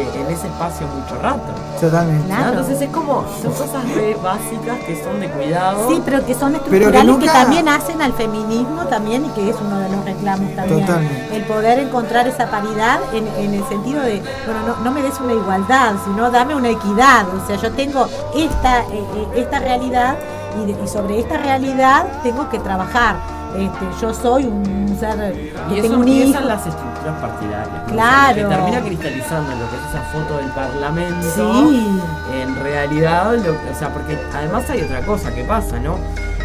[0.00, 1.52] eh, en ese espacio mucho rato.
[1.80, 2.32] Totalmente.
[2.32, 2.48] ¿no?
[2.48, 5.88] Entonces es como, son cosas re básicas que son de cuidado.
[5.88, 9.50] Sí, pero que son que estructurales que, nunca- también hacen al feminismo también y que
[9.50, 10.80] es uno de los reclamos también.
[10.86, 11.36] Totalmente.
[11.36, 15.18] El poder encontrar esa paridad en, en el sentido de, bueno, no, no me des
[15.20, 17.26] una igualdad, sino dame una equidad.
[17.34, 20.16] O sea, yo tengo esta, eh, eh, esta realidad
[20.62, 23.16] y, de- y sobre esta realidad tengo que trabajar.
[23.56, 26.40] Este, yo soy un ser Y que eso tengo un hijo.
[26.40, 27.86] las estructuras partidarias.
[27.88, 27.92] ¿no?
[27.92, 28.30] Claro.
[28.30, 31.26] O sea, que termina cristalizando en lo que es esa foto del parlamento.
[31.34, 31.98] Sí.
[32.42, 35.96] En realidad, lo- o sea, porque además hay otra cosa que pasa, ¿no?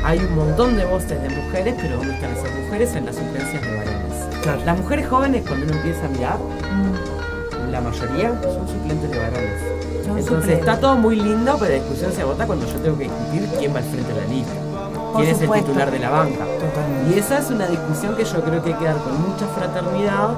[0.05, 2.95] Hay un montón de voces de mujeres, pero ¿dónde están esas mujeres?
[2.95, 4.65] En las suplencias de varones.
[4.65, 6.37] Las mujeres jóvenes, cuando uno empieza a mirar,
[7.71, 9.61] la mayoría son suplentes de varones.
[10.05, 10.59] Son Entonces suplentes.
[10.59, 13.73] está todo muy lindo, pero la discusión se agota cuando yo tengo que discutir quién
[13.73, 14.53] va al frente de la lista.
[15.15, 16.45] ¿Quién es el titular de la banca?
[17.09, 20.29] Y esa es una discusión que yo creo que hay que dar con mucha fraternidad,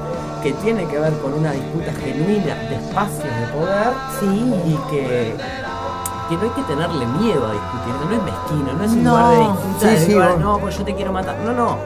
[0.43, 3.93] que tiene que ver con una disputa genuina de espacios de poder
[4.65, 5.35] y que,
[6.29, 9.09] que no hay que tenerle miedo a discutir, no es mezquino, no es un No.
[9.11, 11.35] lugar de disputa, Sí, de sí, lugar, no, pues yo te quiero matar.
[11.45, 11.77] No, no.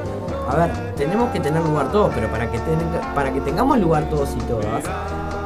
[0.49, 4.03] A ver, tenemos que tener lugar todos, pero para que, tenga- para que tengamos lugar
[4.09, 4.83] todos y todas,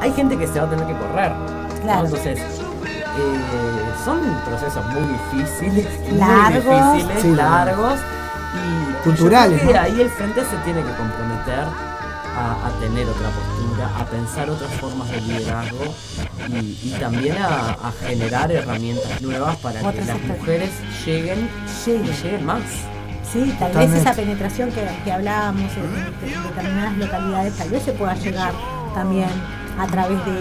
[0.00, 1.32] hay gente que se va a tener que correr.
[1.32, 1.82] ¿no?
[1.82, 2.04] Claro.
[2.06, 5.86] Entonces, eh, son procesos muy difíciles,
[6.18, 6.64] Largos.
[6.64, 7.98] muy difíciles, Sí, largos.
[8.54, 9.94] Y Culturales, yo creo que ¿no?
[9.96, 11.64] ahí el frente se tiene que comprometer
[12.36, 15.94] a, a tener otra postura, a pensar otras formas de liderazgo
[16.48, 20.70] y, y también a, a generar herramientas nuevas para que las mujeres
[21.04, 21.48] lleguen
[21.86, 21.90] y
[22.22, 22.62] lleguen más.
[23.32, 23.92] Sí, tal Totalmente.
[23.92, 28.52] vez esa penetración que, que hablábamos en, en determinadas localidades, tal vez se pueda llegar
[28.94, 29.28] también
[29.78, 30.32] a través de,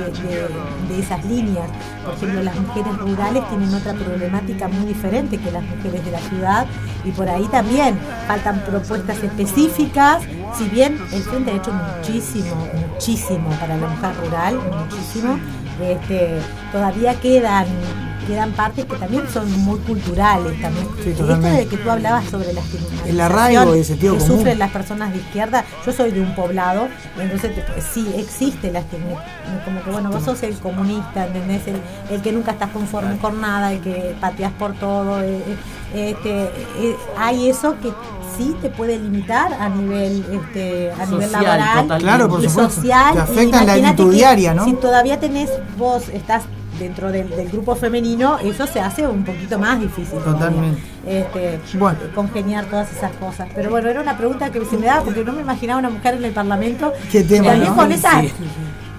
[0.87, 1.67] de- esas líneas.
[2.05, 6.19] Por ejemplo, las mujeres rurales tienen otra problemática muy diferente que las mujeres de la
[6.19, 6.67] ciudad
[7.03, 10.21] y por ahí también faltan propuestas específicas.
[10.57, 12.55] Si bien el Frente ha hecho muchísimo,
[12.91, 15.39] muchísimo para la mujer rural, muchísimo,
[15.81, 16.39] este,
[16.71, 17.65] todavía quedan
[18.23, 20.87] quedan partes que también son muy culturales también.
[21.03, 24.19] Sí, Esto de que tú hablabas sobre la estigmatización El arraigo y el sentido que
[24.21, 24.37] común.
[24.37, 25.63] sufren las personas de izquierda.
[25.85, 26.87] Yo soy de un poblado,
[27.19, 29.23] entonces te- sí existe la estigma-
[29.65, 31.61] como que bueno, vos sos el comunista, ¿entendés?
[31.67, 35.21] El, el que nunca estás conforme con nada, el que pateas por todo.
[35.21, 35.41] eh,
[35.93, 37.91] eh, este, eh, hay eso que
[38.35, 41.99] sí te puede limitar a nivel este, a nivel Social, laboral.
[42.01, 42.73] Claro, por y supuesto.
[42.81, 44.65] social Te afecta en la actitud que diaria, ¿no?
[44.65, 46.43] Si todavía tenés, vos estás
[46.79, 50.19] dentro del, del grupo femenino, eso se hace un poquito más difícil.
[50.19, 50.81] Totalmente.
[51.05, 51.59] Este,
[52.15, 53.47] congeniar todas esas cosas.
[53.53, 56.15] Pero bueno, era una pregunta que se me daba porque no me imaginaba una mujer
[56.15, 56.93] en el Parlamento.
[57.11, 57.75] Qué tema, ¿no?
[57.75, 58.21] con esas.
[58.21, 58.33] Sí.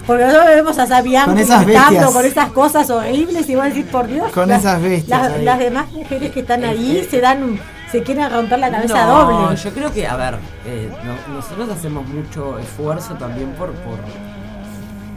[0.07, 1.65] Porque nosotros vemos a Sabián Con esas
[2.13, 4.31] con esas cosas horribles y por Dios.
[4.33, 7.59] Con las- esas bestias Las, demás mujeres que están ahí se dan
[7.91, 9.57] se quieren romper la cabeza No, doble.
[9.57, 10.35] yo creo que, a ver,
[10.67, 13.99] eh, no- nosotros hacemos mucho esfuerzo también por, por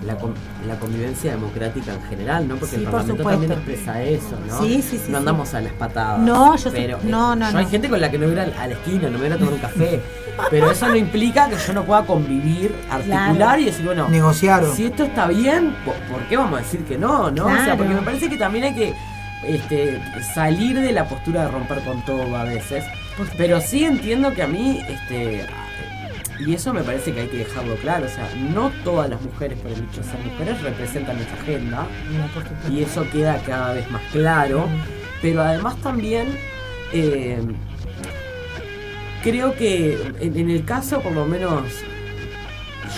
[0.08, 0.34] la, con-
[0.66, 2.56] la convivencia democrática en general, ¿no?
[2.56, 4.60] Porque Sí, el Parlamento también expresa eso, ¿no?
[4.64, 5.16] Sí, sí, sí, No sí.
[5.16, 6.20] andamos a las patadas.
[6.20, 7.60] No, yo sé- pero, eh, no, no, yo no.
[7.60, 9.36] hay gente con la que no voy a ir a la esquina, no me voy
[9.36, 10.02] a tomar un café.
[10.52, 13.60] Pero eso no implica que yo no pueda convivir, articular Claro.
[13.62, 16.96] y decir, bueno, Negociar si esto está bien, ¿por, por qué vamos a decir que
[16.96, 17.32] no?
[17.32, 17.48] ¿no?
[17.48, 18.94] O sea, porque me parece que también hay que
[19.44, 20.00] este,
[20.36, 22.84] salir de la postura de romper con todo a veces.
[23.36, 25.44] Pero sí entiendo que a mí, este,
[26.40, 29.58] y eso me parece que hay que dejarlo claro, o sea, no todas las mujeres,
[29.60, 31.86] por el hecho de ser mujeres, representan esta agenda.
[32.72, 34.68] Y eso queda cada vez más claro.
[35.22, 36.28] Pero además también
[36.94, 37.40] eh,
[39.24, 41.64] creo que en, en el caso, por lo menos,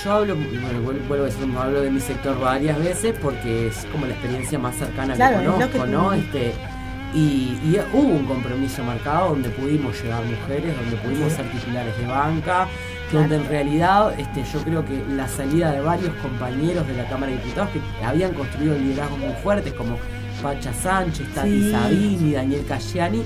[0.04, 3.86] yo hablo, bueno, vuel- vuelvo a decir, hablo de mi sector varias veces porque es
[3.92, 6.14] como la experiencia más cercana Claro, que conozco, que ¿no?
[6.14, 6.52] Este,
[7.14, 12.06] y, y hubo un compromiso marcado donde pudimos llegar mujeres, donde pudimos ser titulares de
[12.06, 12.68] banca,
[13.12, 17.32] donde en realidad este, yo creo que la salida de varios compañeros de la Cámara
[17.32, 19.98] de Diputados que habían construido liderazgos muy fuertes como
[20.42, 21.72] Pacha Sánchez, Tati Sí.
[21.72, 23.24] Sabini, Daniel Casciani,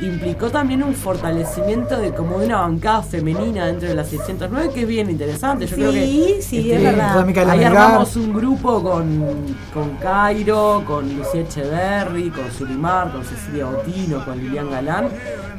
[0.00, 4.82] implicó también un fortalecimiento de como de una bancada femenina dentro de la 609 que
[4.82, 5.66] es bien interesante.
[5.66, 7.50] Yo creo que Sí, sí, este, es verdad.
[7.50, 14.24] Ahí armamos un grupo con, con Cairo, con Lucía Echeverry, con Sulimar, con Cecilia Botino,
[14.24, 15.08] con Lilian Galán,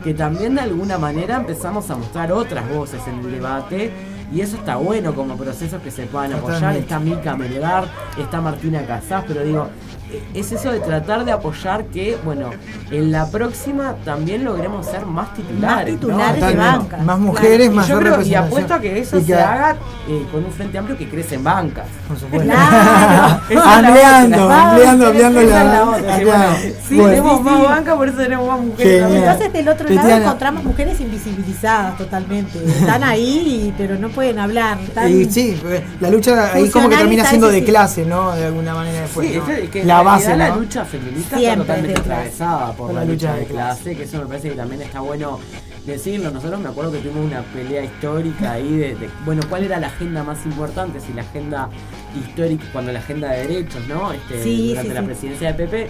[0.04, 3.91] que también de alguna manera empezamos a mostrar otras voces en el debate.
[4.34, 6.76] Y eso está bueno como procesos que se puedan apoyar.
[6.76, 7.86] Está Mica Melgar,
[8.17, 9.67] está Martina Casás, pero digo,
[10.34, 12.52] es eso de tratar de apoyar que, bueno,
[12.91, 15.94] en la próxima también logremos ser más titulares.
[15.94, 16.48] Más titulares ¿no?
[16.48, 16.98] de banca.
[16.98, 19.76] Más mujeres, Y más yo creo, y apuesto a que eso Y se haga
[20.08, 21.86] eh, con un frente amplio que crece en bancas.
[22.08, 22.46] Por supuesto.
[22.52, 23.41] Claro.
[23.65, 26.46] Ampliando, ampliando, ampliando la, la otra, bueno,
[26.88, 27.10] sí, Bueno.
[27.10, 29.04] tenemos más banca, por eso tenemos más mujeres.
[29.04, 29.24] Genial.
[29.24, 32.60] Entonces del otro lado encontramos mujeres invisibilizadas totalmente.
[32.65, 34.80] Están ahí, pero no pueden hablar.
[34.82, 38.32] Están- Y sí, porque la lucha ahí como que termina siendo de clase, ¿no?
[38.36, 39.28] De alguna manera después.
[39.30, 39.52] Sí, ¿no?
[39.52, 42.99] es que la en base, la lucha feminista Siempre está totalmente atravesada por Por la,
[43.01, 43.81] la lucha lucha de de clase.
[43.84, 45.39] clase, que eso me parece que también está bueno
[45.86, 46.31] decirlo.
[46.31, 49.88] Nosotros me acuerdo que tuvimos una pelea histórica ahí de, de, bueno, cuál era la
[49.88, 51.69] agenda más importante, si la agenda
[52.15, 54.12] histórica, cuando la agenda de derechos, ¿no?
[54.13, 55.05] Este, Sí, durante sí, la sí.
[55.05, 55.89] presidencia de Pepe,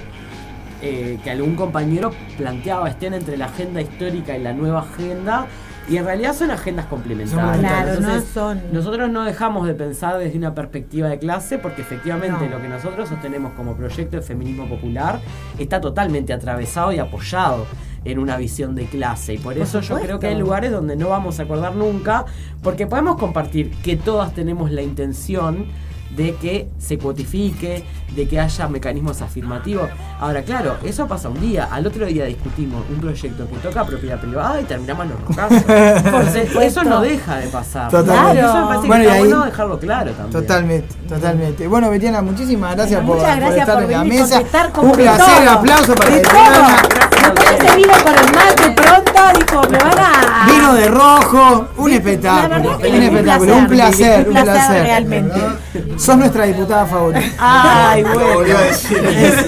[0.82, 5.48] eh, que algún compañero planteaba estén entre la agenda histórica y la nueva agenda.
[5.88, 7.60] Y en realidad son agendas complementarias.
[7.60, 8.62] Claro, no son.
[8.72, 12.56] nosotros no dejamos de pensar desde una perspectiva de clase porque efectivamente No.
[12.56, 15.20] lo que nosotros sostenemos como proyecto de feminismo popular
[15.60, 17.68] está totalmente atravesado y apoyado
[18.04, 20.96] en una visión de clase y por, Por eso yo creo que hay lugares donde
[20.96, 22.26] no vamos a acordar nunca
[22.64, 25.68] porque podemos compartir que todas tenemos la intención
[26.12, 27.84] de que se cuotifique,
[28.16, 29.90] de que haya mecanismos afirmativos.
[30.20, 31.68] Ahora, claro, eso pasa un día.
[31.72, 35.64] Al otro día discutimos un proyecto que toca propiedad privada y terminamos en los rocazos.
[35.68, 37.92] Entonces, eso no deja de pasar.
[37.92, 38.40] Totalmente.
[38.40, 40.42] Eso me parece Bueno, que está ahí- bueno dejarlo claro también.
[40.42, 41.68] Totalmente, totalmente.
[41.68, 44.40] Bueno, Betiana, muchísimas gracias por, Muchas gracias estar por en la venir mesa.
[44.82, 45.50] Un placer, todo.
[45.52, 46.78] aplauso para De Betiana.
[47.26, 50.46] Después se vino con el mate pronto, dijo, me van a...
[50.48, 54.84] Vino de rojo, un espectáculo, un espectáculo, un placer, un placer.
[54.84, 55.42] realmente.
[55.98, 57.26] Sos nuestra diputada favorita.
[57.38, 58.60] Ay, bueno.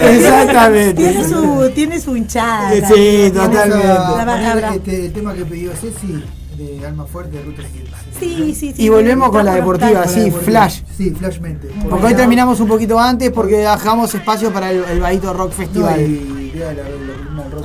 [0.02, 0.94] Exactamente.
[0.94, 2.72] Tiene su, tiene su hinchada.
[2.88, 4.76] Sí, totalmente.
[4.76, 6.24] Este tema que pidió Ceci
[6.58, 7.62] de Alma Fuerte de Ruta
[8.20, 8.84] Sí, sí, sí.
[8.84, 10.82] Y volvemos con la deportiva, sí, flash.
[10.96, 11.70] Sí, flashmente.
[11.90, 16.00] Porque hoy terminamos un poquito antes porque dejamos espacio para el, el Bahito Rock Festival.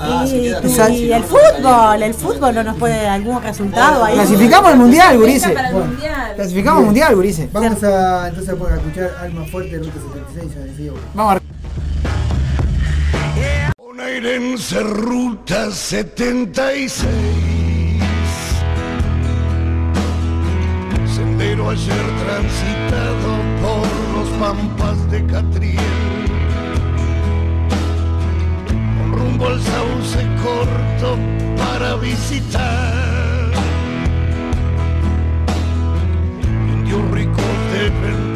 [0.05, 4.15] Ah, se Y, y el fútbol, el fútbol no nos puede algún resultado ahí.
[4.15, 5.53] Clasificamos al mundial, Gurice.
[5.53, 6.33] El mundial.
[6.35, 7.49] Clasificamos al mundial, Gurice.
[7.53, 10.55] Vamos a entonces a escuchar Alma Fuerte de Ruta 76.
[10.55, 10.93] ya decía.
[11.15, 11.43] Vamos a
[13.79, 17.09] Bonaerense Ruta 76.
[21.15, 26.02] Sendero ayer transitado por los pampas de Catriel.
[29.42, 31.18] Rumbo al sauce corto
[31.57, 33.50] para visitar.
[36.72, 38.32] Indios ricos de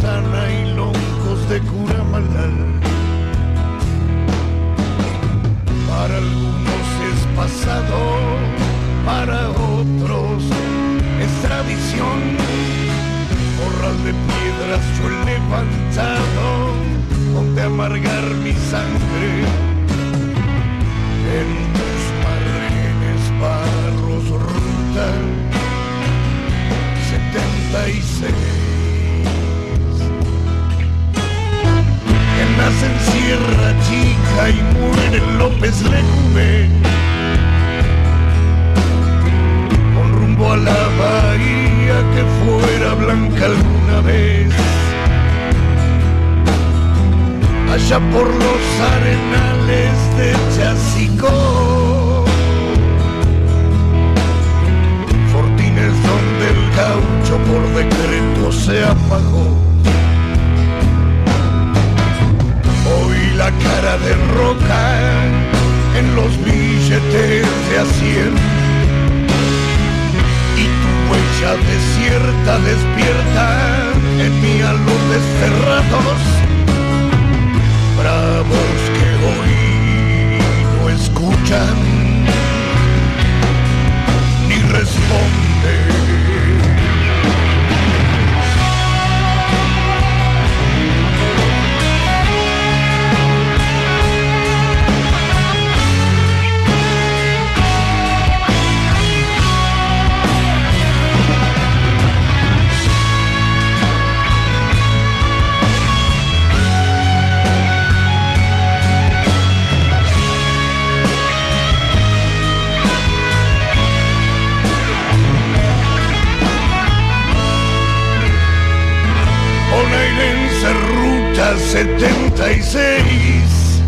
[121.77, 123.83] 76.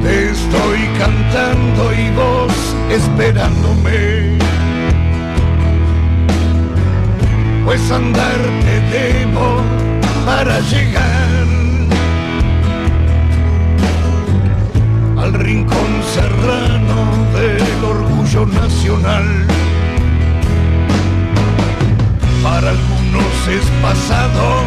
[0.00, 2.52] Te estoy cantando y vos
[2.88, 4.38] esperándome.
[7.64, 9.60] Pues andar te debo
[10.24, 11.46] para llegar
[15.18, 19.48] al rincón serrano del orgullo nacional.
[22.44, 22.93] Para algunos
[23.48, 24.62] es pasado,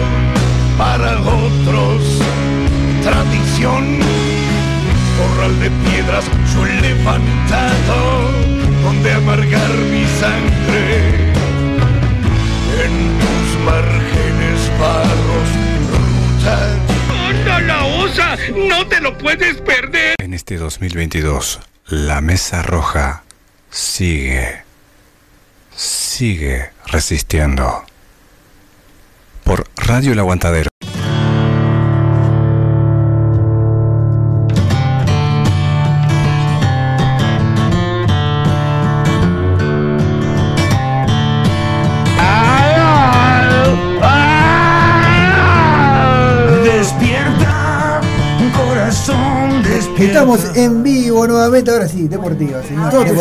[0.78, 2.04] para otros
[3.02, 4.00] tradición.
[5.18, 8.32] Corral de piedras yo he levantado,
[8.84, 11.34] donde amargar mi sangre.
[12.84, 15.50] En tus márgenes barros,
[15.92, 16.78] rutas.
[17.30, 18.38] ¡Anda la osa!
[18.56, 20.16] ¡No te lo puedes perder!
[20.20, 23.24] En este 2022, la Mesa Roja
[23.72, 24.62] sigue,
[25.76, 27.84] sigue resistiendo.
[29.48, 30.70] Por Radio El Aguantadero.
[46.66, 48.02] Despierta,
[48.54, 50.04] corazón, despierta.
[50.04, 50.77] Estamos en
[51.28, 52.60] nuevamente, ahora sí, deportiva.
[52.90, 53.14] Todo Todo,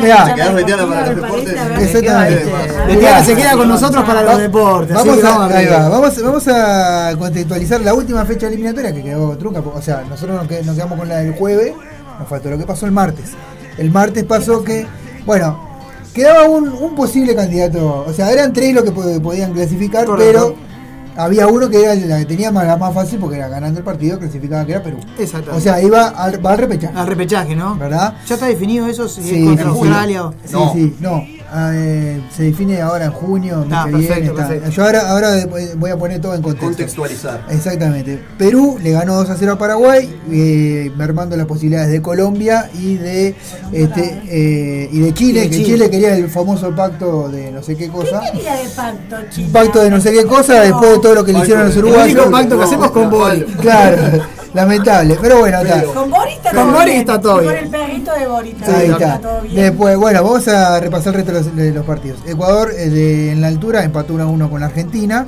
[0.00, 0.34] mirá.
[0.36, 1.54] para los deportes.
[1.78, 2.52] Exactamente.
[2.86, 5.78] Betiana se queda con nosotros para los deportes, Vamos a, vamos ahí arriba.
[5.78, 9.60] va, vamos, vamos a contextualizar la última fecha eliminatoria que quedó trunca.
[9.60, 11.72] O sea, nosotros nos qued- nos quedamos con la del jueves,
[12.18, 13.30] nos faltó lo que pasó el martes.
[13.78, 14.86] El martes pasó que,
[15.24, 15.68] bueno,
[16.14, 18.04] quedaba un, un posible candidato.
[18.06, 20.54] O sea, eran tres los que po- podían clasificar, Correcto.
[20.56, 20.69] pero
[21.16, 23.84] había uno que era la que tenía más, la más fácil porque era ganando el
[23.84, 24.98] partido, clasificaba que era Perú.
[25.18, 25.52] Exacto.
[25.54, 26.96] O sea, iba al, va al repechaje.
[26.98, 27.76] Al repechaje, ¿no?
[27.76, 28.14] ¿Verdad?
[28.26, 29.08] ¿Ya está definido eso?
[29.08, 29.78] Si Sí, es contra sí, sí.
[29.78, 31.22] Australia o- Sí, sí, no.
[31.52, 34.48] Ah, eh, se define ahora en junio, Ah, perfecto, viene, está.
[34.48, 34.70] perfecto.
[34.70, 36.66] Yo ahora, ahora voy a poner todo en contexto.
[36.68, 37.44] Contextualizar.
[37.50, 38.22] Exactamente.
[38.38, 42.96] Perú le ganó 2 a 0 a Paraguay, eh, mermando las posibilidades de Colombia y
[42.96, 43.34] de
[43.72, 45.66] este eh, y de Chile, Y de que Chile.
[45.72, 45.90] Chile.
[45.90, 48.20] quería el famoso pacto de no sé qué cosa.
[48.32, 49.46] quería de pacto, Chile?
[49.48, 51.66] Un pacto de no sé qué cosa después de todo lo que le hicieron a
[51.66, 52.14] los El uruguayos.
[52.14, 53.44] único pacto que hacemos con Boris.
[53.60, 53.96] Claro,
[54.54, 55.18] lamentable.
[55.20, 55.82] Pero bueno, está.
[55.84, 57.00] Con Boris está Con todo Boris bien.
[57.00, 59.18] está todo Y Con el perrito de Boris Ahí está.
[59.20, 59.54] todo bien.
[59.56, 62.18] Después, bueno, vamos a repasar el resto de los, de los partidos.
[62.26, 65.26] Ecuador eh, de- en la altura empató 1 a 1 con la Argentina.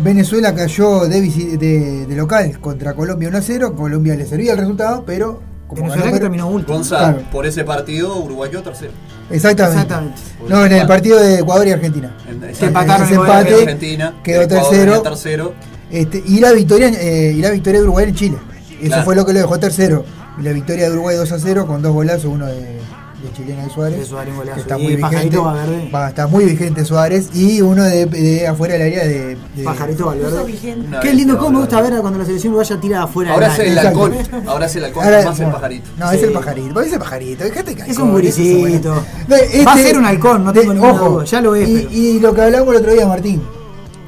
[0.00, 1.20] Venezuela cayó de,
[1.58, 3.74] de, de local contra Colombia 1 a 0.
[3.74, 6.76] Colombia le servía el resultado, pero como Venezuela ganó que terminó último.
[6.76, 7.30] Gonzalo, Claro.
[7.32, 8.92] por ese partido, Uruguay quedó tercero.
[9.30, 9.82] Exactamente.
[9.82, 10.20] Exactamente.
[10.48, 12.16] No, en el partido de Ecuador y Argentina.
[12.28, 15.02] En- Se empataron Ese empate Argentina, quedó tercero.
[15.02, 15.52] tercero.
[15.90, 18.38] Este, y la victoria eh, y la victoria de Uruguay en Chile.
[18.80, 19.04] Eso Claro.
[19.04, 20.04] fue lo que lo dejó tercero.
[20.38, 23.64] Y la victoria de Uruguay 2 a 0 con dos golazos, uno de, de chilena
[23.64, 23.98] de Suárez.
[23.98, 24.54] De Suárez, golazo.
[24.54, 25.10] que está Y muy vigente.
[25.16, 25.90] Pajarito Valverde.
[25.92, 27.28] Va, está muy vigente Suárez.
[27.34, 29.36] Y uno de, de afuera del área de.
[29.56, 30.54] de- Pajarito Valverde.
[31.02, 31.94] Qué lindo, cómo me gusta Valverde.
[31.96, 33.90] ver cuando la selección uruguaya tira afuera Ahora del es el área.
[33.90, 34.14] halcón.
[34.46, 35.90] Ahora es el halcón, Ahora- más el pajarito.
[35.98, 36.72] No, es el pajarito.
[36.74, 37.44] ¿Por qué es el pajarito?
[37.44, 39.02] Dejate Es un guricito.
[39.28, 41.24] Este- Va a ser un halcón, no tengo de- ninguna ojo, duda.
[41.24, 43.42] Ya lo es, Y, pero- y lo que hablamos el otro día, Martín.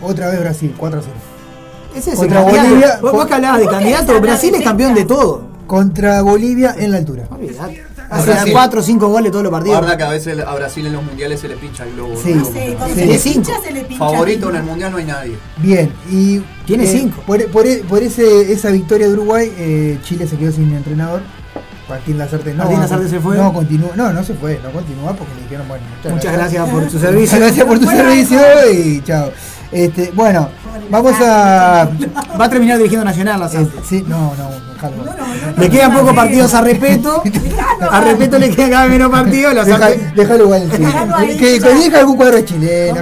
[0.00, 1.14] Otra vez Brasil, 4 a 0.
[1.94, 2.68] Ese es Contra candidato.
[2.68, 2.98] Bolivia.
[3.02, 5.42] Vos, vos que hablabas de candidato, Brasil es campeón de todo.
[5.66, 7.24] Contra Bolivia en la altura.
[7.30, 7.84] Olvidate.
[8.10, 8.52] Hace Brasil.
[8.52, 9.78] 4 o 5 goles todos los partidos.
[9.78, 12.16] Guarda que a veces a Brasil en los mundiales se le pincha el globo.
[12.20, 12.34] Sí.
[12.34, 12.44] ¿no?
[12.44, 13.52] Sí, con Tiene 5.
[13.98, 15.38] Favorito en el mundial no hay nadie.
[15.58, 16.42] Bien, y.
[16.66, 17.22] Tiene eh, cinco.
[17.24, 21.20] Por, por, por ese, esa victoria de Uruguay, eh, Chile se quedó sin entrenador.
[21.88, 22.64] Martín Lazarte no.
[22.64, 23.36] Martín Lazarte se fue.
[23.36, 23.90] No, continúa.
[23.94, 27.00] No, no se fue, no continúa porque le dijeron, bueno, Muchas gracias por tu Muchas
[27.00, 27.38] servicio.
[27.38, 28.40] gracias por tu servicio
[28.72, 29.30] y chao.
[29.72, 30.48] Este, bueno,
[30.90, 31.88] vamos a.
[32.38, 34.96] Va a terminar dirigiendo Nacional la eh, sí, no, no, déjalo.
[35.56, 37.22] Le quedan pocos partidos a respeto.
[37.80, 39.66] A respeto le quedan cada vez menos partidos.
[40.14, 40.70] Déjalo igual.
[41.14, 43.00] ahí, que, que algún cuadro chileno.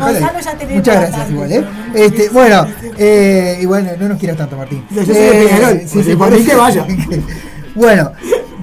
[0.75, 1.65] Muchas gracias, igual, ¿eh?
[1.95, 2.67] Este, bueno,
[2.97, 4.85] eh, y bueno, no nos quieras tanto, Martín.
[4.91, 6.87] Yo soy de Peñarol, sí, sí, por mí que vaya.
[7.75, 8.13] bueno,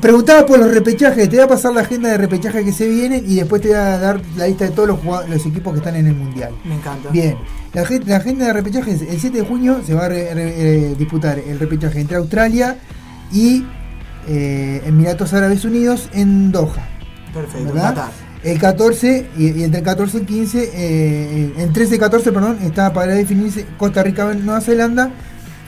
[0.05, 1.27] preguntaba por los repechajes.
[1.27, 3.77] Te voy a pasar la agenda de repechaje que se vienen y después te voy
[3.77, 6.53] a dar la lista de todos los, equipos que están en el mundial.
[6.63, 7.09] Me encanta.
[7.09, 7.35] Bien,
[7.73, 10.31] la, agen- la agenda de repechaje es el 7 de junio se va a re-
[10.35, 10.53] re-
[10.91, 12.77] eh, disputar el repechaje entre Australia
[13.33, 13.65] y
[14.27, 16.87] eh, Emiratos Árabes Unidos en Doha.
[17.33, 17.95] Perfecto, ¿verdad?
[17.95, 18.11] Qatar.
[18.43, 22.31] El 14 y, y entre el 14 y el 15, eh, en 13 y 14,
[22.31, 25.09] perdón, está para definirse Costa Rica Nueva Zelanda.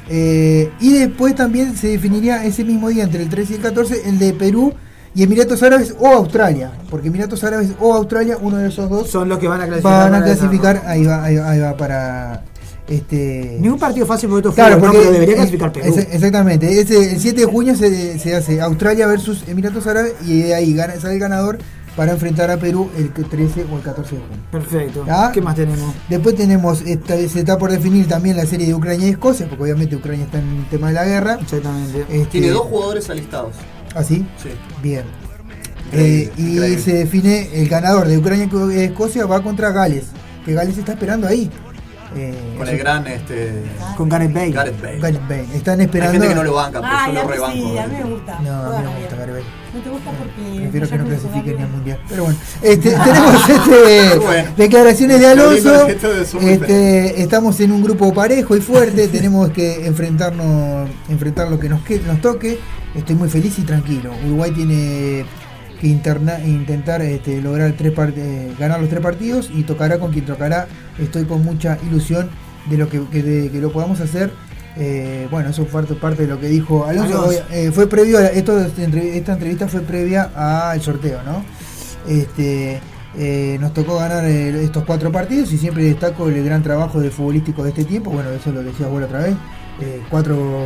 [0.09, 4.09] Eh, y después también se definiría ese mismo día, entre el 13 y el 14,
[4.09, 4.73] el de Perú
[5.15, 6.71] y Emiratos Árabes o Australia.
[6.89, 9.91] Porque Emiratos Árabes o Australia, uno de esos dos, Son los que van a clasificar.
[10.11, 10.83] van a para esa- clasificar.
[10.85, 12.43] Ahí va, ahí va, ahí va para.
[12.87, 15.85] Este, Ningún partido fácil porque esto Claro, porque pero debería es- clasificar Perú.
[15.93, 16.79] es- exactamente.
[16.79, 20.73] Ese- el 7 de junio se, se hace Australia versus Emiratos Árabes y de ahí
[20.73, 21.57] gana, sale el ganador
[21.97, 24.37] para enfrentar a Perú el 13 o el 14 de junio.
[24.51, 25.03] Perfecto.
[25.09, 25.31] ¿Ah?
[25.33, 25.93] ¿Qué más tenemos?
[26.07, 29.63] Después tenemos, esta- se está por definir también la serie de Ucrania y Escocia, porque
[29.63, 31.39] obviamente Ucrania está en el tema de la guerra.
[31.41, 32.05] Exactamente.
[32.07, 33.55] Este, Tiene dos jugadores alistados.
[33.95, 34.25] ¿Ah, sí?
[34.41, 34.49] Sí.
[34.81, 35.03] Bien.
[35.87, 36.79] Increíble, Eh, y increíble.
[36.79, 40.05] se define el ganador de Ucrania y Escocia va contra Gales,
[40.45, 41.49] que Gales está esperando ahí.
[42.15, 43.63] Eh, Con el gran este.
[43.97, 44.51] Con Gareth Bale.
[44.51, 44.99] Gareth Bale.
[44.99, 45.45] Gareth Bale.
[45.55, 46.13] Están Hay esperando.
[46.13, 47.55] gente que no lo banca, pero Ay, yo a lo mí rebanco.
[47.57, 48.39] sí, a mí me gusta.
[48.39, 49.15] No, a mí no me gusta.
[49.17, 49.45] Gareth Bale.
[49.73, 50.59] No te gusta porque.
[50.61, 51.99] Prefiero que no clasifique ni al mundial.
[52.09, 54.49] Pero bueno, este, tenemos este, Bueno.
[54.57, 55.87] declaraciones de Alonso.
[56.41, 59.07] Este, estamos en un grupo parejo y fuerte.
[59.11, 62.59] tenemos que enfrentarnos, enfrentar lo que nos, que- nos toque.
[62.95, 64.11] Estoy muy feliz y tranquilo.
[64.25, 65.25] Uruguay tiene
[65.79, 70.11] que interna- intentar este, lograr tres part- eh, ganar los tres partidos y tocará con
[70.11, 70.67] quien tocará.
[70.99, 72.29] Estoy con mucha ilusión
[72.69, 74.31] de lo que, que- de que lo podamos hacer.
[74.79, 77.23] Eh, bueno, eso fue parte- de lo que dijo Alonso.
[77.51, 81.43] Eh, fue previo, a, esto, esta entrev- esta entrevista fue previa al sorteo, ¿no?
[82.07, 82.79] Este,
[83.17, 87.63] eh, nos tocó ganar estos cuatro partidos y siempre destaco el gran trabajo de futbolístico
[87.63, 88.11] de este tiempo.
[88.11, 89.35] Bueno, eso lo decías vos otra vez.
[89.79, 90.65] Eh, cuatro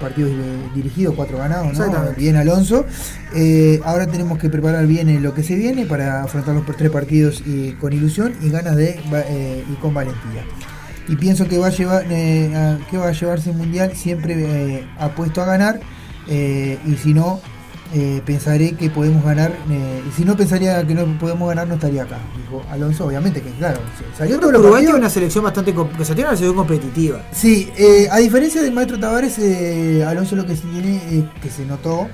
[0.00, 0.30] partidos
[0.72, 2.12] dirigidos, cuatro ganados, ¿no?
[2.16, 2.86] Bien Alonso.
[3.34, 6.90] Eh, ahora tenemos que preparar bien eh, lo que se viene para afrontar los tres
[6.90, 10.44] partidos y, con ilusión y ganas de eh, y con valentía.
[11.08, 15.46] Y pienso que va a llevar que va a llevarse el mundial siempre apuesto a
[15.46, 15.80] ganar
[16.28, 17.40] y si no
[17.94, 21.74] eh, pensaré que podemos ganar eh, y si no pensaría que no podemos ganar no
[21.74, 25.74] estaría acá dijo Alonso obviamente que claro se- salió todo Uruguay tiene una selección bastante
[25.74, 27.20] com- que se tiene una selección competitiva.
[27.32, 29.38] Sí, eh, a diferencia del maestro Tavares,
[30.06, 32.08] Alonso lo que sí tiene es que se notó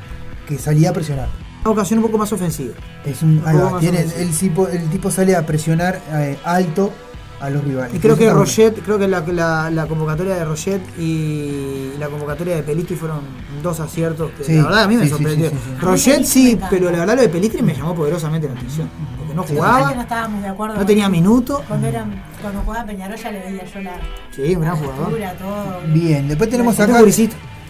[0.48, 1.28] que salía a presionar.
[1.62, 2.74] Una ocasión un poco más ofensiva.
[3.04, 6.00] Es un, va, tiene, el, tipo, el tipo sale a presionar
[6.44, 6.92] alto
[7.40, 7.94] a los rivales.
[7.94, 8.30] Y creo que.
[8.32, 13.20] Roget, creo que la, la- la convocatoria de Roget y la convocatoria de Pelistri fueron
[13.62, 15.50] dos aciertos que Sí, la verdad a mí me sí, sorprendió.
[15.50, 15.80] sí, sí, sí.
[15.84, 18.88] Roget sí, pero la verdad lo de Pelistri me llamó poderosamente la atención.
[19.18, 20.76] Porque no jugaba, no estábamos de acuerdo.
[20.76, 21.62] no tenía minuto.
[21.68, 23.92] Cuando, eran, cuando jugaba Peñarol ya le veía yo la.
[24.34, 25.12] Sí, un gran jugador.
[25.38, 25.80] todo.
[25.92, 27.00] Bien, después tenemos acá.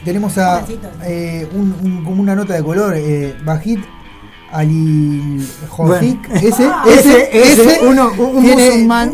[0.05, 0.65] Tenemos a
[1.05, 3.81] eh, un, un- como una nota de color, eh, Bajit
[4.53, 5.47] Ali
[5.77, 6.21] Bueno.
[6.35, 9.13] ese, Ah, ese, ese, ese, uno- un- un tiene- musulmán.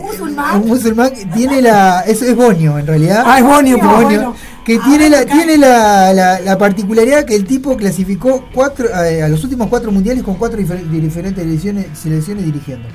[0.62, 3.22] un musulmán tiene la, eso es Bonio en realidad.
[3.26, 4.34] Ah, es Bonio, pero Bonio, bueno.
[4.64, 9.28] que tiene la, tiene la, la, la particularidad que el tipo clasificó cuatro, eh, a
[9.28, 12.88] los últimos cuatro mundiales con cuatro difer- diferentes selecciones, selecciones dirigiendo.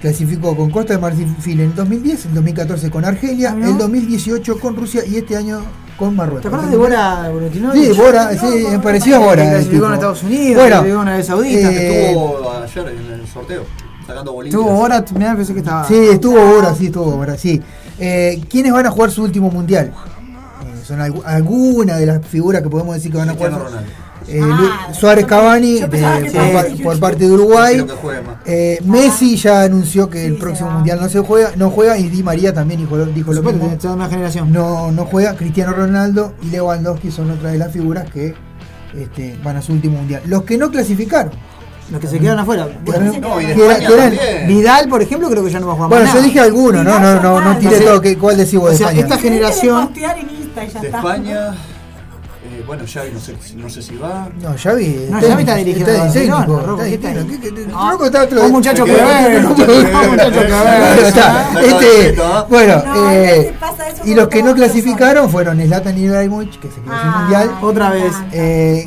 [0.00, 3.68] Clasificó con Costa de Marfil en el 2010, en 2014 con Argelia, Ah, ¿no?
[3.68, 5.60] el 2018 con Rusia y este año
[5.98, 6.42] con Marruecos.
[6.42, 7.72] ¿Te acuerdas de Bora Borotino?
[7.72, 9.42] Sí, Bora, sí, parecido a Bora.
[9.42, 11.72] Que clasificó en Estados Unidos, Bueno, clasificó en Arabia Saudita.
[11.72, 13.62] eh, Estuvo ayer en el sorteo,
[14.06, 14.54] sacando bolillas.
[14.60, 15.84] Estuvo Bora, mirá, pensé que estaba.
[15.88, 17.60] Sí, estuvo Bora, sí, estuvo Bora, sí.
[17.98, 19.92] Eh, ¿Quiénes van a jugar su último mundial?
[20.62, 23.50] Eh, son algu- algunas de las figuras que podemos decir que van a jugar.
[23.50, 24.07] Cristiano Ronaldo.
[24.30, 24.42] Eh,
[24.92, 26.52] Suárez Cavani de- pensaba que por, sí.
[26.52, 27.86] par- por parte de Uruguay.
[28.44, 32.22] Eh, Messi ya anunció que el próximo mundial no se juega, no juega y Di
[32.22, 33.68] María también dijo, dijo lo mismo.
[33.80, 34.52] toda una generación.
[34.52, 35.34] No, no juega.
[35.34, 38.34] Cristiano Ronaldo y Lewandowski son otras de las figuras que
[38.96, 40.22] este, van a su último mundial.
[40.26, 41.32] Los que no clasificaron.
[41.90, 42.68] Los que se quedaron afuera.
[42.84, 44.46] Bueno, No, y de que era- España que eran- también.
[44.48, 46.26] Vidal, por ejemplo, creo que ya no va a jugar Bueno, más yo nada.
[46.26, 48.00] dije alguno, no, no, no, no tiré O sea, todo.
[48.02, 49.00] ¿qué- ¿Cuál decís vos de o sea, España?
[49.06, 49.90] esta generación.
[49.94, 50.86] De.
[50.88, 51.54] España.
[52.68, 54.28] Bueno, Xavi no sé, no sé si va.
[54.40, 55.06] No, Xavi.
[55.10, 57.14] No, Xavi está dirigiendo está a técnico, Barcelona, está Rocco, ¿qué técnico.
[57.18, 57.26] tal?
[57.26, 59.66] ¿Qué- qué- qué- Ah, Rocco está otro- un muchacho que ¿Qué- ver, qué- un muchacho
[59.66, 60.86] que ver.
[60.92, 62.16] Bueno, está, este,
[62.48, 66.68] Bueno, No, eh, ¿qué pasa eso y los que no clasificaron fueron Zlatan Ibrahimovic, que
[66.68, 67.50] se quedó sin Ah, mundial.
[67.62, 68.12] Otra vez.
[68.32, 68.86] Eh,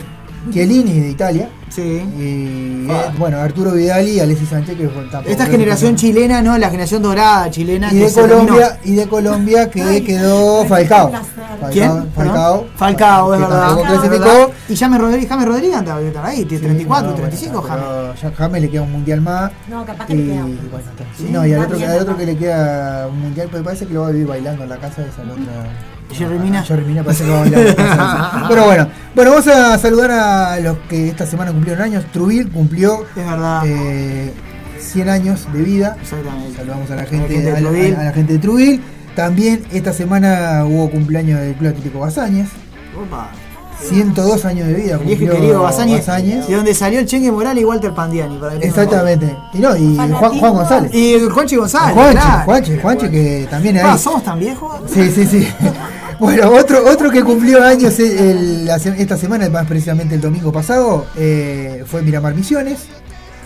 [0.51, 1.49] Chiellini de Italia.
[1.73, 1.81] Sí.
[1.81, 6.57] Y eh, bueno, Arturo Vidal y Alexis Sánchez que fue tampoco Esta generación chilena, ¿no?
[6.57, 7.87] La generación dorada chilena.
[7.87, 8.13] y que de.
[8.13, 11.11] Colombia y de Colombia que quedó Falcao.
[11.11, 12.11] Falcao, ¿Quién?
[12.13, 12.67] Falcao.
[12.75, 14.49] Falcao, es verdad.
[14.67, 18.21] Y James Rodríguez, James Rodríguez anda debe estar ahí, tiene 34, no, 35, bueno, James.
[18.21, 19.51] ya James le queda un mundial más.
[19.69, 20.43] No, capaz que y, le queda.
[20.43, 20.87] bueno.
[21.17, 23.87] Sí, no, y al otro, bien, al otro que le queda un mundial, pues parece
[23.87, 25.41] que lo va a vivir bailando en la casa de esa otra.
[26.13, 26.63] Jerry Mina.
[26.63, 28.45] Jerry Mina parece que va a bailar.
[28.49, 32.05] Pero bueno, bueno, vamos a saludar a los que esta semana cumplieron años.
[32.11, 33.63] Trubil cumplió Es verdad.
[33.65, 34.33] eh,
[34.79, 35.95] 100 años de vida.
[36.01, 36.57] Exactamente.
[36.57, 37.95] Saludamos a la A la gente, gente de a la- Trubil.
[37.95, 38.81] a la gente de Trubil.
[39.15, 42.47] También esta semana hubo cumpleaños del Club Atlético Bazañez.
[42.97, 43.29] Opa.
[43.83, 44.97] 102 años de vida.
[44.97, 46.05] Viejo y cumplió querido Bazañez.
[46.05, 46.47] Bazañez.
[46.47, 48.37] De donde salió el Chengue Morales y Walter Pandiani.
[48.37, 49.35] Para que Exactamente.
[49.53, 50.93] Y no, y Juan, Juan González.
[50.93, 51.95] Y el Juanchi González.
[51.95, 52.43] Juanchi, claro.
[52.45, 53.97] Juanchi, Juanchi, que también Ah, hay.
[53.97, 54.81] ¿Somos tan viejos?
[54.87, 55.47] Sí, sí, sí.
[56.21, 60.21] Bueno, otro, otro que cumplió años el- el- la se- esta semana, más precisamente el
[60.21, 62.77] domingo pasado, eh, fue Miramar Misiones,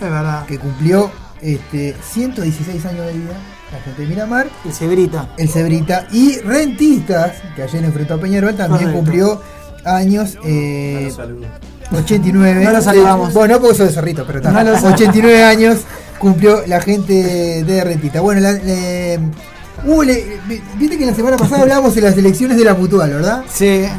[0.10, 0.44] verdad.
[0.46, 1.10] que cumplió
[1.40, 3.32] este, 116 años de vida,
[3.72, 5.28] la gente de Miramar, El Cebrita.
[5.38, 8.98] el Cebrita, y Rentistas, que ayer enfrentó a Peñarol, también Correcto.
[8.98, 9.42] cumplió
[9.84, 10.36] años.
[10.44, 11.46] eh, Saludos.
[11.92, 12.62] 89.
[12.64, 13.32] No lo saludamos.
[13.32, 14.50] Bueno, no porque soy de Cerrito, pero está.
[14.50, 14.94] No lo saludamos.
[15.00, 15.78] 89 años
[16.18, 18.20] cumplió la gente de Rentita.
[18.20, 19.18] Bueno, la, le-
[19.84, 20.40] hubo le-
[20.76, 23.44] viste que la semana pasada hablábamos de las elecciones de la Mutual, ¿verdad?
[23.52, 23.66] Sí.
[23.66, 23.90] Eh,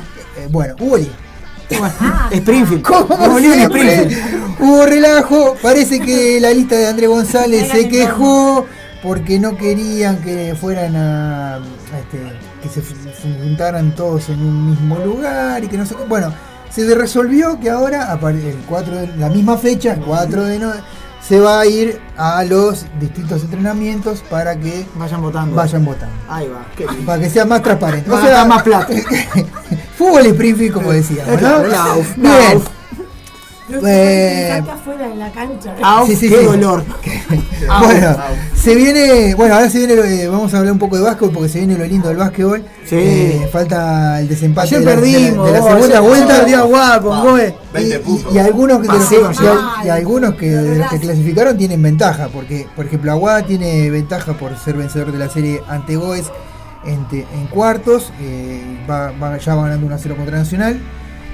[0.50, 0.98] bueno, hubo.
[2.32, 2.82] Springfield.
[2.82, 4.56] Como lío en siempre, Springfield.
[4.62, 5.56] hubo relajo.
[5.62, 8.66] Parece que la lista de Andrés González se quejó
[9.04, 11.56] porque no querían que fueran a.
[11.56, 11.60] a
[12.00, 12.20] este,
[12.64, 12.82] que se
[13.44, 16.04] juntaran todos en un mismo lugar y que no sé qué.
[16.08, 16.34] Bueno,
[16.74, 20.72] se resolvió que ahora, el 4 de, la misma fecha, el 4 de no,
[21.28, 25.56] se va a ir a los distintos entrenamientos para que Vayan votando.
[25.56, 26.16] vayan votando.
[26.30, 26.66] Ahí va.
[26.76, 27.06] Qué lindo.
[27.06, 28.10] Para que sea más transparente.
[28.10, 28.88] Va a gastar más plata.
[29.98, 31.60] fútbol Springfield, como decíamos, ¿no?
[32.16, 32.62] Bien.
[33.86, 35.76] Eh, afuera de la cancha.
[35.84, 36.46] Au, Sí, sí, qué sí.
[36.46, 36.86] dolor.
[37.82, 38.18] bueno,
[38.68, 41.50] se viene, bueno, ahora se viene, eh, vamos a hablar un poco de básquetbol porque
[41.50, 42.64] se viene lo lindo del básquetbol.
[42.86, 42.96] Sí.
[42.98, 46.38] Eh, falta el desempate Ayer de la, de la- de segunda ayer- vuelta.
[46.40, 46.70] perdió
[47.02, 47.56] con Goe.
[47.78, 49.16] Y, y- y algunos que, los y
[49.86, 54.34] y algunos que de los que clasificaron tienen ventaja, porque por ejemplo Aguada tiene ventaja
[54.34, 56.26] por ser vencedor de la serie ante Goes
[56.86, 60.80] en, cuartos, eh, va, va- ya va ganando 1 a 0 contra Nacional.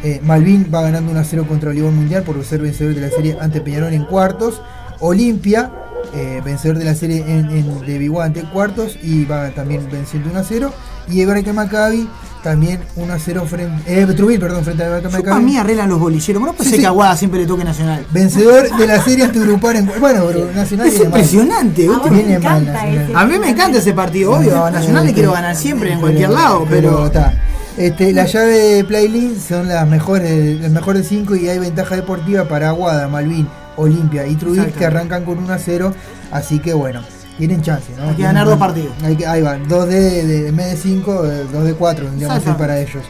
[0.03, 3.09] Eh, Malvin va ganando 1 a 0 contra Olivón Mundial por ser vencedor de la
[3.09, 4.61] serie ante Peñarol en cuartos.
[5.07, 5.69] Olimpia,
[6.15, 10.29] eh, vencedor de la serie en, en- de Biguá ante cuartos y va también venciendo
[10.29, 10.73] 1 a 0.
[11.09, 12.07] Y Ebraica Maccabi
[12.43, 13.83] también 1 a 0 frente.
[14.01, 15.43] Eh, Trujillo, perdón, frente a Para Maccabi.
[15.43, 16.41] mí arreglan los bolilleros.
[16.41, 16.81] ¿No pensé Sí, sí.
[16.81, 18.05] que Aguada siempre le toque Nacional?
[18.11, 19.91] Vencedor de la serie ante Grupar en.
[19.99, 21.19] Bueno, pero Nacional Es viene mal.
[21.19, 21.89] impresionante.
[22.09, 23.15] Viene mal Nacional.
[23.15, 24.63] A mí me encanta ese partido, obvio.
[24.65, 27.07] A Nacional le quiero ganar siempre en cualquier lado, pero.
[27.07, 27.33] está.
[27.75, 32.43] Este, la llave de Playlist son las mejores, las mejores 5 y hay ventaja deportiva
[32.47, 33.47] para Aguada, Malvin,
[33.78, 35.93] Olimpia y Trujillo que arrancan con 1 a 0.
[36.32, 37.01] Así que bueno,
[37.38, 38.03] tienen chance, ¿no?
[38.03, 38.93] Hay que Tienen ganar dos partidos.
[39.03, 42.39] Hay que, ahí van, 2 de, de, en vez de 5, 2 de 4, tendríamos
[42.39, 43.03] que ser para ellos.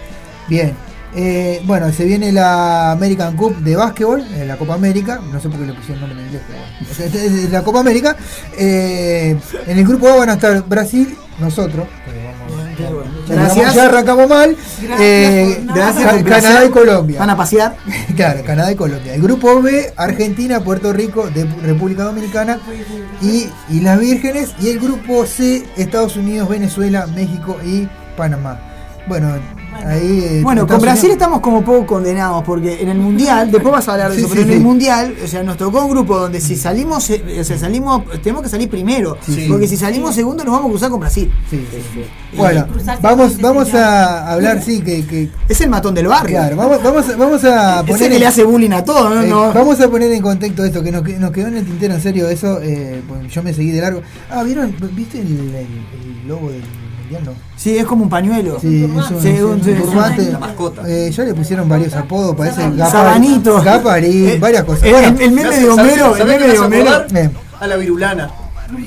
[0.47, 0.74] Bien.
[1.16, 5.47] Eh, bueno, se viene la American Cup de básquetbol, eh, la Copa América, no sé
[5.47, 7.49] por qué le pusieron nombre en inglés, pero bueno.
[7.51, 8.16] La Copa América.
[8.57, 9.38] eh,
[9.68, 11.86] en el grupo A van a estar Brasil, nosotros,
[12.78, 12.89] ya,
[13.36, 13.57] Gracias.
[13.67, 14.57] arrancamos- ya arrancamos mal.
[14.82, 15.63] Gracias eh.
[15.74, 17.19] Gracias Canadá y Colombia.
[17.19, 17.76] Van a pasear.
[18.15, 19.13] claro, Canadá y Colombia.
[19.15, 22.59] El grupo B, Argentina, Puerto Rico, de República Dominicana
[23.21, 24.51] y Islas Vírgenes.
[24.61, 28.59] Y el grupo C, Estados Unidos, Venezuela, México y Panamá.
[29.06, 29.34] Bueno,
[29.86, 30.22] ahí.
[30.24, 33.88] eh, Bueno, con Brasil Unidos- estamos como poco condenados porque en el mundial, después vas
[33.89, 35.91] a hablar de Sí, eso, sí, pero en el mundial, o sea, nos tocó un
[35.91, 39.47] grupo donde si salimos, eh, o sea, salimos, tenemos que salir primero, Sí.
[39.49, 41.30] porque si salimos segundo nos vamos a cruzar con Brasil.
[42.38, 42.66] Bueno,
[43.01, 46.38] vamos, vamos a hablar, sí, que, que- Es el matón del barrio.
[46.38, 48.04] Claro, vamos, vamos, a- vamos a Es poner.
[48.04, 49.22] el que le hace bullying a todos, ¿no?
[49.22, 49.51] Eh, No.
[49.54, 52.01] Vamos a poner en contexto esto, que nos, que- nos quedó en el tintero, en
[52.01, 54.01] serio, eso, eh, pues yo me seguí de largo.
[54.32, 54.74] Ah, ¿vieron?
[54.93, 56.62] ¿Viste el, el- el logo del
[57.04, 57.24] mundial?
[57.26, 57.32] No.
[57.56, 58.58] Sí, es como un pañuelo.
[58.60, 60.32] Sí, es un, Sí, es un un- sí, turbante.
[60.32, 60.82] la mascota.
[60.88, 63.62] Eh, ya le pusieron varios apodos, parece Sabanito.
[63.62, 64.84] Gaparín, Eh, varias cosas.
[64.84, 66.91] el- Bueno, el- el meme de Homero, el meme de Homero.
[67.60, 68.30] A la virulana.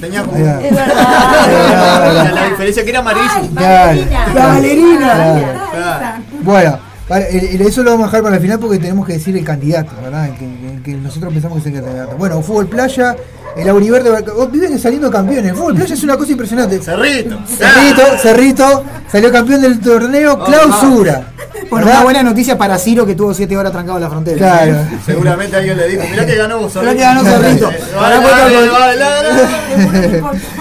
[0.01, 0.37] Tenía como.
[0.37, 0.63] Ahí va.
[0.65, 2.35] Es verdad.
[2.35, 3.51] La diferencia que era amarillo.
[3.55, 6.21] La bailarina.
[6.43, 9.93] Bueno, eso lo vamos a dejar para el final porque tenemos que decir el candidato,
[10.03, 10.27] ¿verdad?
[10.27, 10.45] El que,
[10.75, 12.17] el que nosotros pensamos que es el candidato.
[12.17, 13.15] Bueno, fútbol playa,
[13.57, 15.51] el Auriverde, Barca- oh, viven saliendo campeones.
[15.51, 16.79] El fútbol playa es una cosa impresionante.
[16.81, 17.39] Cerrito.
[17.47, 21.33] Cerrito, Cerrito, salió campeón del torneo clausura.
[21.71, 21.95] Bueno, ¿verdad?
[21.95, 24.37] una buena noticia para Ciro que tuvo 7 horas trancado en la frontera.
[24.39, 24.77] Claro.
[25.05, 26.75] Seguramente alguien le dijo, mirá que ganó vos.
[26.77, 27.67] Mirá que ganó Cerrito.
[27.67, 30.23] Vale, Pará, vale, por- vale, vale.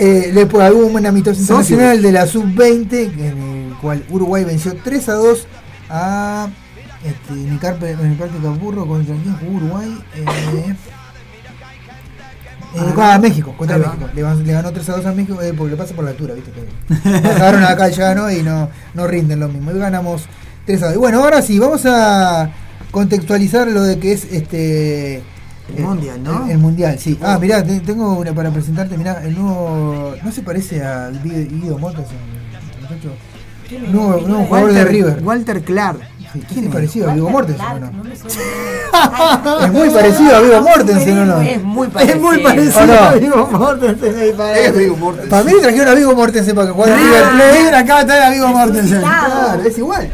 [0.00, 5.08] Eh, después hubo un amistoso internacional de la sub-20 en el cual Uruguay venció 3
[5.08, 5.46] a 2
[5.90, 6.48] a
[7.04, 9.14] este, Nicarpe, Nicarpe Capurro contra
[9.52, 9.98] Uruguay.
[10.14, 10.74] Eh,
[12.80, 13.78] eh, a México, contra.
[13.78, 14.08] México.
[14.14, 16.10] Le, van- le ganó 3 a 2 a México eh, porque le pasa por la
[16.10, 16.50] altura, ¿viste?
[16.52, 19.70] Que bajaron acá al llano y no, no rinden lo mismo.
[19.72, 20.26] Y ganamos
[20.66, 20.94] 3 a 2.
[20.94, 22.50] Y bueno, ahora sí, vamos a
[22.90, 25.22] contextualizar lo de que es este.
[25.76, 26.46] El mundial, ¿no?
[26.46, 27.18] El, el mundial, sí.
[27.22, 28.96] Ah, mirá, te- tengo una para presentarte.
[28.96, 30.14] Mirá, el nuevo.
[30.24, 32.04] ¿No se parece a Guido el muchacho?
[33.92, 35.22] Nuevo, nuevo jugador de River.
[35.22, 36.00] Walter Clark.
[36.52, 37.88] ¿Quién es parecido a Vigo Mortensen o no?
[39.64, 41.40] Es muy parecido a Vigo Mortensen o no.
[41.40, 42.28] Es muy Es parecido.
[42.94, 44.36] a Vigo Mortensen.
[44.36, 45.30] para- Es Vigo Mortensen.
[45.30, 47.58] Para mí trajeron a Vigo Mortensen para que en River Ah, Plate.
[47.58, 49.00] River acaba de traer a Vigo Mortensen.
[49.00, 50.10] Claro, es igual.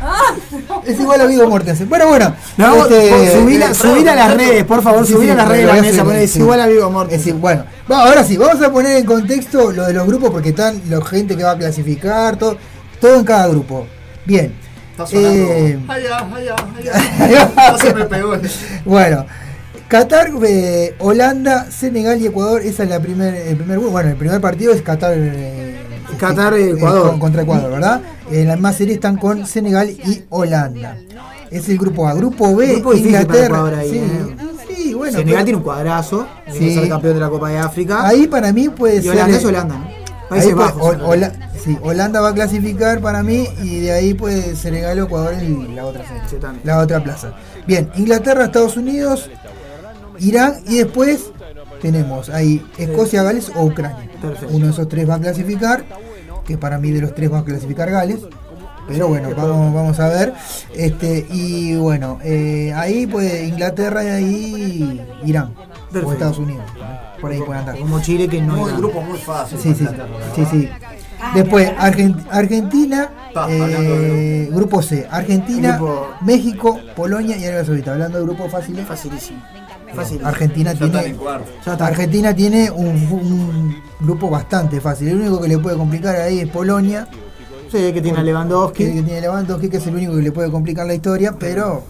[0.86, 1.88] Es igual a Vigo Mortensen.
[1.88, 2.34] Bueno, bueno.
[2.56, 3.62] No, este, subir,
[4.08, 6.66] a, las redes, por favor, subir a las redes de la mesa, es igual a
[6.66, 7.40] Vigo Es Mortensen.
[7.40, 10.80] bueno, va, ahora sí, vamos a poner en contexto lo de los grupos porque están
[10.88, 12.56] la gente que va a clasificar, todo,
[13.00, 13.86] todo en cada grupo.
[14.24, 14.63] Bien.
[14.94, 15.52] Está sonando.
[15.52, 17.52] Eh, Allá, allá, allá.
[17.72, 18.34] No se me pegó.
[18.84, 19.26] bueno,
[19.88, 23.78] Qatar, eh, Holanda, Senegal y Ecuador, esa es la primer, el primer.
[23.80, 25.76] Bueno, el primer partido es Qatar, eh,
[26.18, 27.10] Qatar, eh, Ecuador.
[27.10, 28.00] con- contra Ecuador, ¿verdad?
[28.30, 30.96] En la más serie están con Senegal y Holanda.
[31.50, 32.14] Es el grupo A.
[32.14, 33.78] Grupo B, Grupo Inglaterra.
[33.78, 35.12] Ahí, sí, sí, bueno.
[35.18, 36.26] Senegal pero- tiene un cuadrazo.
[36.52, 36.72] Sí.
[36.74, 38.06] Ser campeón de la Copa de África.
[38.06, 39.10] Ahí para mí puede y ser.
[39.10, 40.03] Holanda es Holanda, ¿no?
[40.34, 40.54] Países
[41.02, 41.32] Hola-
[41.62, 45.74] sí, Holanda va a clasificar para mí y de ahí puede Senegal o Ecuador en
[45.76, 47.34] la otra fecha, la otra plaza.
[47.66, 49.30] Bien, Inglaterra, Estados Unidos,
[50.18, 51.30] Irán y después
[51.80, 54.08] tenemos ahí Escocia, Gales o Ucrania.
[54.50, 55.84] Uno de esos tres va a clasificar,
[56.46, 58.20] que para mí de los tres va a clasificar Gales.
[58.86, 60.34] Pero bueno, vamos, vamos a ver.
[60.74, 65.54] Este, y bueno, eh, ahí pues Inglaterra y ahí Irán.
[66.00, 66.12] Perfecto.
[66.12, 66.64] Estados Unidos.
[67.20, 67.78] Por ahí pueden andar.
[67.78, 69.58] Como Chile que no Muy era- grupo muy fácil.
[69.58, 69.86] Sí, sí,
[70.34, 70.68] sí, sí.
[71.34, 73.10] Después, Argen- Argentina,
[73.48, 77.92] eh, grupo C, Argentina, Grupo- México, Polonia y Arabia Saudita.
[77.92, 78.86] Hablando de grupos fáciles.
[78.86, 79.42] Facilísimo.
[79.94, 80.20] Fácil.
[80.24, 81.16] Argentina Ya tiene,
[81.64, 81.86] está.
[81.86, 85.08] Argentina tiene un, un grupo bastante fácil.
[85.08, 87.06] El único que le puede complicar ahí es Polonia.
[87.70, 88.84] Sí, que tiene a Lewandowski.
[88.84, 91.82] Que, que tiene Lewandowski, que es el único que le puede complicar la historia, pero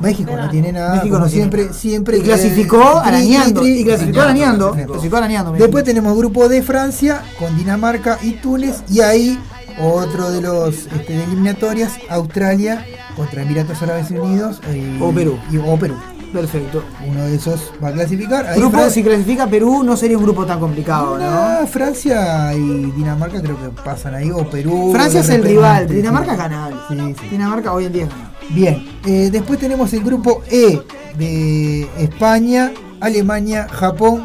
[0.00, 0.96] México no tiene nada.
[0.96, 1.50] México no tiene.
[1.50, 2.18] siempre, siempre.
[2.18, 5.52] Y clasificó eh, arañando, y clasificó arañando, clasificó arañando.
[5.52, 9.38] Después tenemos grupo de Francia con Dinamarca y Túnez y ahí
[9.82, 12.84] otro de los este, de eliminatorias Australia
[13.16, 15.38] contra Emiratos Árabes Unidos y, O Perú.
[15.50, 15.94] y- o Perú.
[16.32, 16.82] Perfecto.
[17.08, 18.46] Uno de esos va a clasificar.
[18.46, 21.24] Ahí Grupo, Fran- si clasifica Perú, no sería un grupo tan complicado, ¿no?
[21.26, 24.90] Ah, Francia y Dinamarca creo que pasan ahí o Perú.
[24.92, 25.88] Francia es el rival.
[25.88, 26.76] Dinamarca es ganable.
[26.88, 27.26] Sí, sí.
[27.30, 28.30] Dinamarca hoy en día es ganable.
[28.50, 30.80] Bien, eh, después tenemos el grupo E
[31.16, 32.70] de España,
[33.00, 34.24] Alemania, Japón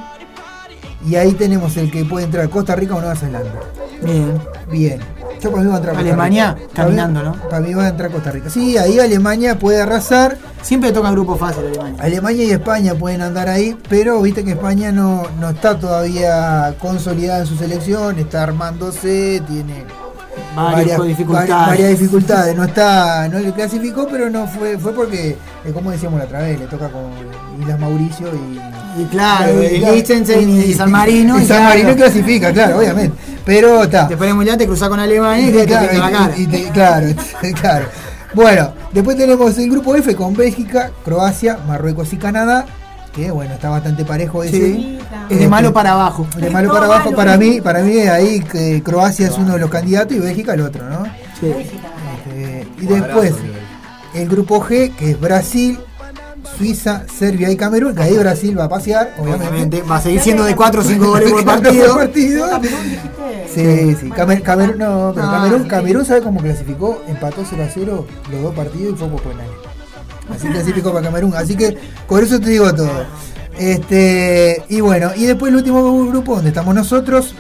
[1.07, 3.51] y ahí tenemos el que puede entrar Costa Rica o Nueva Zelanda.
[4.03, 4.39] Bien.
[4.71, 4.99] Bien.
[5.41, 6.69] Yo para mí va a entrar Costa Alemania Rica.
[6.73, 7.49] caminando, Para mí- ¿no?
[7.49, 8.49] Para mí va a entrar Costa Rica.
[8.49, 10.37] Sí, ahí Alemania puede arrasar.
[10.61, 12.01] Siempre toca grupo fácil Alemania.
[12.01, 17.41] Alemania y España pueden andar ahí, pero viste que España no, no está todavía consolidada
[17.41, 19.83] en su selección, está armándose, tiene
[20.55, 21.49] Varias dificultades.
[21.49, 22.55] vari- varias dificultades.
[22.55, 26.39] No está, no le clasificó, pero no fue, fue porque, eh, como decíamos la otra
[26.39, 27.03] vez, le toca con
[27.61, 28.59] Islas Mauricio y.
[28.97, 31.35] Y claro, y- y Liechtenstein y San Marino.
[31.37, 31.63] Y San claro.
[31.69, 33.17] Marino clasifica, claro, obviamente.
[33.45, 34.07] Pero está.
[34.07, 36.33] Después del mundial te cruzás con Alemania y te, te Claro, pinta la cara.
[36.37, 37.07] y te- claro,
[37.61, 37.85] claro.
[38.33, 42.65] Bueno, después tenemos el grupo F con Bélgica, Croacia, Marruecos y Canadá.
[43.13, 44.57] Que bueno, está bastante parejo ese.
[44.57, 44.99] Sí.
[45.29, 46.27] Es de malo para abajo.
[46.37, 49.69] De malo para abajo, para mí, para mí ahí que Croacia es uno de los
[49.69, 51.05] candidatos y Bélgica el otro, ¿no?
[51.39, 51.47] Sí.
[51.47, 53.33] Este, y después
[54.13, 55.79] el grupo G, que es Brasil,
[56.57, 59.47] Suiza, Serbia y Camerún, que ahí Brasil va a pasear, obviamente.
[59.49, 61.87] Obviamente, va a seguir siendo de 4 o 5 goles por partido.
[61.87, 62.47] por partido.
[63.53, 64.09] Sí, sí.
[64.11, 65.67] Camer- Camerún, no, pero No, Camerún.
[65.67, 69.51] Camerún sabe cómo clasificó, empató 0 a 0 los dos partidos y fue por penales.
[70.33, 71.33] Así clasificó para Camerún.
[71.35, 71.77] Así que
[72.07, 73.05] por eso te digo todo.
[73.57, 77.35] Este, y bueno, y después el último grupo donde estamos nosotros,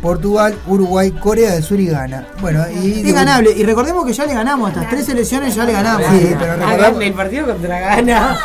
[0.00, 2.24] Portugal, Uruguay, Corea del Sur y Ghana.
[2.40, 3.50] Bueno, y Es ganable.
[3.56, 6.06] Y recordemos que ya le ganamos a estas tres selecciones, ya le ganamos.
[6.10, 8.38] Sí, pero recordamos- el partido contra Gana.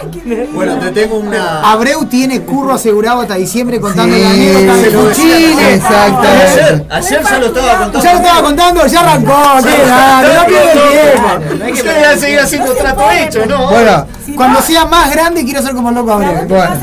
[0.53, 1.71] Bueno, te tengo una.
[1.71, 5.75] Abreu tiene curro asegurado hasta diciembre contando Sí, la anécdota se de.
[5.75, 6.27] Exactamente.
[6.45, 8.01] Ayer, ayer ya lo estaba contando.
[8.01, 9.55] Ya lo estaba contando, ya arrancó.
[9.55, 11.73] no pierde tiempo.
[11.73, 13.69] Usted va a seguir haciendo trato hecho, ¿no?
[13.69, 14.05] Bueno,
[14.35, 16.47] Cuando sea más grande quiero ser como loco Abreu.
[16.47, 16.73] bueno.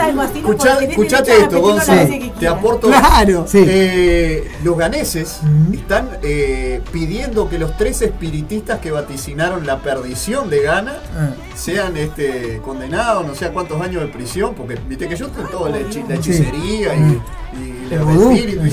[0.40, 1.92] Escuchá- escuchate esto, Gonzo.
[2.40, 2.88] Te aporto.
[2.88, 3.44] Claro.
[3.46, 3.64] Sí.
[3.66, 5.40] Eh, los ganeses
[5.72, 11.30] están eh, pidiendo que los tres espiritistas que vaticinaron la perdición de Ghana Ah.
[11.54, 15.44] sean este, condenados, no sé a cuántos años de prisión, porque viste que yo estoy
[15.50, 17.20] todo la, hechi- la hechicería y,
[17.58, 18.00] y El
[18.32, 18.64] espíritu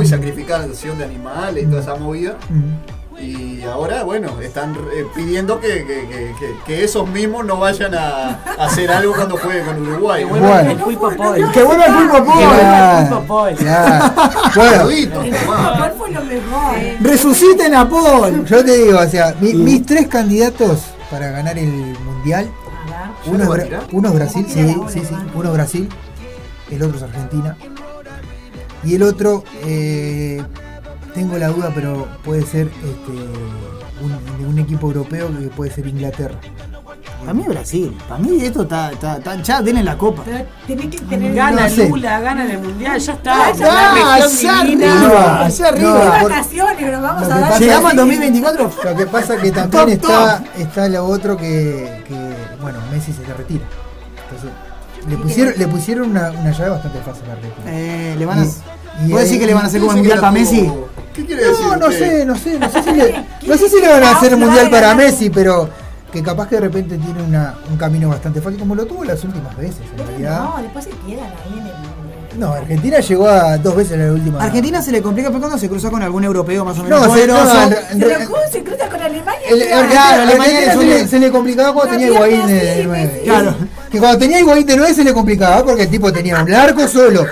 [0.00, 2.36] y y sacrificación de animales y toda esa movida.
[2.48, 2.99] Mm.
[3.20, 7.94] Y ahora, bueno, están eh, pidiendo que, que- que- que- que esos mismos no vayan
[7.94, 10.24] a, a hacer algo cuando jueguen con Uruguay.
[10.24, 10.58] Bueno.
[10.58, 11.52] El pulpo Paul.
[11.52, 12.48] Que vuelva el pulpo Paul.
[12.58, 13.54] Claro, Pulpo Paul.
[13.56, 14.14] claro.
[14.54, 15.74] Bueno, Saludito, tomá.
[15.76, 16.76] ¿Cuál fue lo mejor?
[17.00, 18.44] Resuciten a Paul.
[18.46, 22.48] yo te digo, o sea, mi- mis tres candidatos para ganar el mundial,
[23.24, 25.88] es, Bra- uno es Brasil, sí, sí, sí, uno es Brasil,
[26.70, 27.56] el otro es Argentina.
[28.82, 30.42] Y el otro, eh,
[31.14, 33.12] tengo la duda, pero puede ser este,
[34.02, 36.36] un, un equipo europeo que puede ser Inglaterra.
[37.20, 37.96] Para mí es Brasil.
[38.08, 40.22] Para mí esto está, está, está- ya denle la copa.
[40.24, 41.88] Pero tenés que tener Gana No sé.
[41.88, 43.52] Lula, gana en el mundial, ya está.
[43.52, 45.90] Ya, allá arriba, allá arriba.
[45.92, 47.40] No, por- vacaciones, nos vamos a dar.
[47.50, 48.72] pasa Llegamos al 2024.
[48.84, 53.12] Lo que pasa es que Top, también está, está lo otro que, que, bueno, Messi
[53.12, 53.64] se retira.
[54.24, 54.50] Entonces,
[55.08, 57.66] le pusieron, le pusieron una, una llave bastante fácil a Argentina.
[57.70, 58.44] Eh, le van a.
[58.44, 58.48] Y-
[59.06, 60.70] y ¿Puedo decir ahí- que le van a hacer como el mundial para Messi?
[61.20, 61.66] Tuvo- ¿Qué quiere decir?
[61.66, 64.10] No, no sé, no sé, no sé si le, no sé si le van a
[64.12, 65.68] hacer mundial para Messi, pero
[66.12, 69.22] que capaz que de repente tiene una, un camino bastante fácil como lo tuvo las
[69.24, 70.40] últimas veces, en realidad.
[70.56, 71.72] No, después se quedan ahí en el.
[72.38, 74.40] No, Argentina llegó a dos veces en la última.
[74.42, 77.14] Argentina se le complica pero cuando se cruzó con algún europeo más o menos No,
[77.14, 77.36] se- no,
[77.98, 79.48] Pero ¿cómo se cruza con Alemania?
[79.50, 80.22] El- Claro.
[80.22, 83.04] Alemania se, le, se le complicaba cuando tenía Higuaín de así, 9.
[83.12, 83.24] Messi.
[83.24, 83.54] Claro.
[83.90, 86.86] Que cuando tenía Higuaín de 9 se le complicaba porque el tipo tenía un arco
[86.86, 87.26] solo.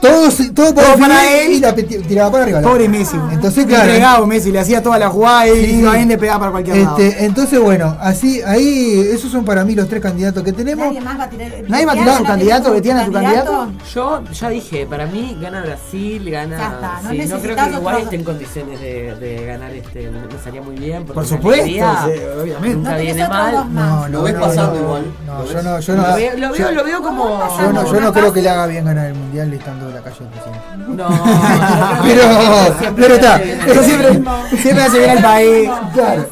[0.00, 1.52] Todo, todo para, Todo para él.
[1.52, 2.60] y la tiraba para arriba.
[2.62, 3.16] Pobre Messi.
[3.32, 3.84] Entonces, claro.
[3.84, 5.70] Entregado Messi, le hacía toda la jugada y Sí.
[5.80, 6.96] Higuaín le pegaba para cualquier lado.
[6.98, 10.86] Este, entonces, bueno, así, ahí, esos son para mí los tres candidatos que tenemos.
[10.86, 11.52] Nadie más va a tirar.
[11.68, 13.68] Nadie va a tirar a su candidato, Betiana, su candidato.
[13.94, 16.56] Yo ya dije, para mí gana Brasil, gana.
[16.56, 19.70] Ya está, no sí, no creo que Uruguay otro- esté en condiciones de, de ganar
[19.72, 20.10] este.
[20.10, 21.04] Me salía muy bien.
[21.04, 21.64] Por supuesto,
[22.40, 22.76] obviamente.
[22.76, 23.74] Nunca No viene mal.
[23.74, 25.04] No, Lo no, ves no, pasando no, igual.
[25.26, 26.06] No, ¿Lo yo no, yo no.
[26.08, 27.38] Lo veo, lo veo, yo- lo veo como.
[27.60, 30.16] Yo no, yo no creo que le haga bien ganar el mundial estando la calle
[30.20, 30.96] del.
[30.96, 31.08] No,
[32.02, 32.22] Pero,
[32.96, 33.36] pero está.
[33.42, 34.20] Eso siempre,
[34.60, 35.70] siempre hace bien al país.
[35.94, 36.26] Claro.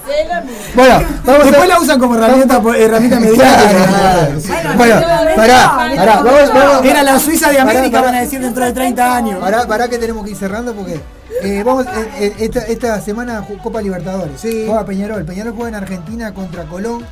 [0.74, 1.66] Bueno, vamos Después a.
[1.66, 3.86] la usan como herramienta, herramienta Claro, mediática.
[3.86, 4.76] claro.
[4.76, 5.00] Bueno,
[5.36, 6.84] pará, pará, vamos, vamos.
[6.84, 8.02] Era la Suiza de América, pará.
[8.06, 9.40] van a decir dentro de 30 años.
[9.40, 11.00] Pará, pará que tenemos que ir cerrando porque
[11.42, 14.40] eh, vamos eh, eh, esta, esta semana Copa Libertadores.
[14.40, 14.64] Sí.
[14.66, 15.24] Juega Peñarol.
[15.24, 17.04] Peñarol juega en Argentina contra Colón.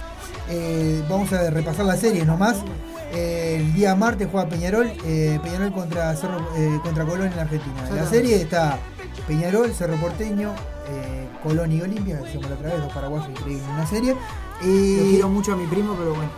[0.49, 2.59] Eh, vamos a repasar la serie nomás.
[3.13, 6.47] Eh, el día martes juega Peñarol, eh, Peñarol contra Cerro,
[6.83, 7.89] contra Colón en la Argentina.
[7.89, 8.79] En la serie está
[9.27, 10.55] Peñarol, Cerro Porteño,
[11.43, 14.17] Colón y Olimpia, decíamos la otra vez, dos paraguayos increíbles en una serie.
[14.63, 16.31] Yo Y, quiero mucho a mi primo, pero bueno.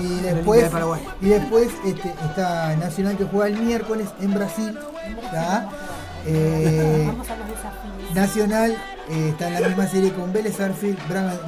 [0.00, 4.78] y después, de y después este, está Nacional que juega el miércoles en Brasil.
[5.32, 5.68] ¿tá?
[6.26, 8.14] Eh, Vamos a los desafíos.
[8.14, 8.76] Nacional
[9.08, 10.98] eh, está en la misma serie con Vélez Arfield,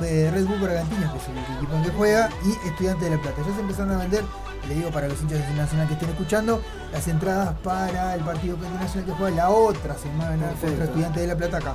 [0.03, 3.23] eh, Red Bull Bragantino, que es el equipo en que juega, y Estudiantes de La
[3.23, 3.37] Plata.
[3.47, 4.25] Ya se empezaron a vender,
[4.69, 6.63] le digo para los hinchas de Nacional que estén escuchando,
[6.93, 10.67] las entradas para el partido contra Nacional que juega la otra semana Perfecto.
[10.67, 11.75] contra Estudiantes de La Plata acá.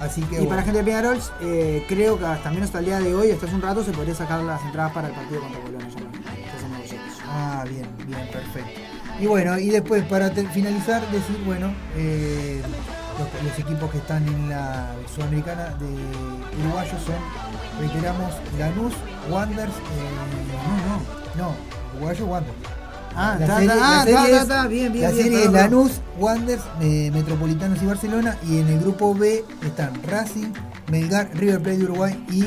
[0.00, 0.62] Así que Y para la bueno.
[0.64, 3.54] gente de Peñarol, eh, creo que hasta menos hasta el día de hoy, hasta hace
[3.54, 6.08] un rato, se podría sacar las entradas para el partido contra negociados.
[7.28, 8.80] Ah, bien, bien, perfecto.
[9.22, 12.60] Y bueno, y después para finalizar, decir, bueno, eh,
[13.18, 17.14] los, los equipos que están en la Sudamericana de uruguayos son,
[17.80, 18.92] reiteramos, Lanús,
[19.30, 21.54] Wanderers, eh, no, no,
[21.94, 22.58] uruguayo Wanderers.
[23.14, 24.04] Ah, La serie- la ah,
[24.40, 25.04] está, bien, bien.
[25.04, 25.52] La bien, serie es.
[25.52, 28.36] Lanús, Wanderers, eh, Metropolitanos y Barcelona.
[28.48, 30.52] Y en el grupo B están Racing,
[30.90, 32.44] Melgar, River Plate de Uruguay y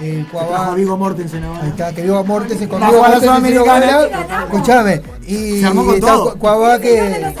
[0.00, 0.72] el Trajo Cuabá.
[0.72, 1.62] a Vigo Mortensen ahora.
[1.62, 4.00] Ahí está, que Vigo Mortensen con La Vigo Mortensen gana.
[4.44, 5.02] Escuchame.
[5.26, 6.32] Y Se armó con está todo.
[6.32, 7.34] Cu- Cuabá que.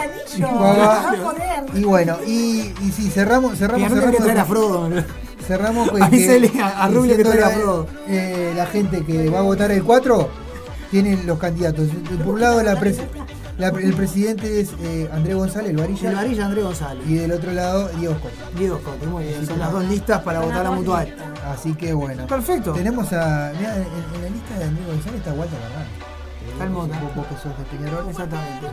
[1.74, 5.04] Y bueno, y, y sí, cerramos, cerramos, cerramos.
[5.46, 7.86] Cerramos pues, Avísele que- a- a Rubio que diciéndole traiga a Frodo.
[8.08, 10.28] eh, la gente que va a votar el 4
[10.90, 11.88] tiene los candidatos.
[12.24, 13.00] Por un lado, la pres-
[13.58, 16.10] la- el presidente es eh, Andrés González, el varilla.
[16.10, 17.04] El varilla Andrés González.
[17.06, 18.32] Y del otro lado, Diego Scott.
[18.56, 19.46] Diego Scott, muy bien.
[19.46, 21.14] Son las dos listas para votar a Mutual.
[21.52, 22.26] Así que bueno.
[22.26, 22.72] Perfecto.
[22.72, 23.52] Tenemos a.
[23.58, 25.58] mirá, en, en la lista de Andrés González está Walter
[26.60, 26.98] el Mota.
[27.00, 28.08] Vos, vos que sos de Peñarol.
[28.08, 28.66] Exactamente.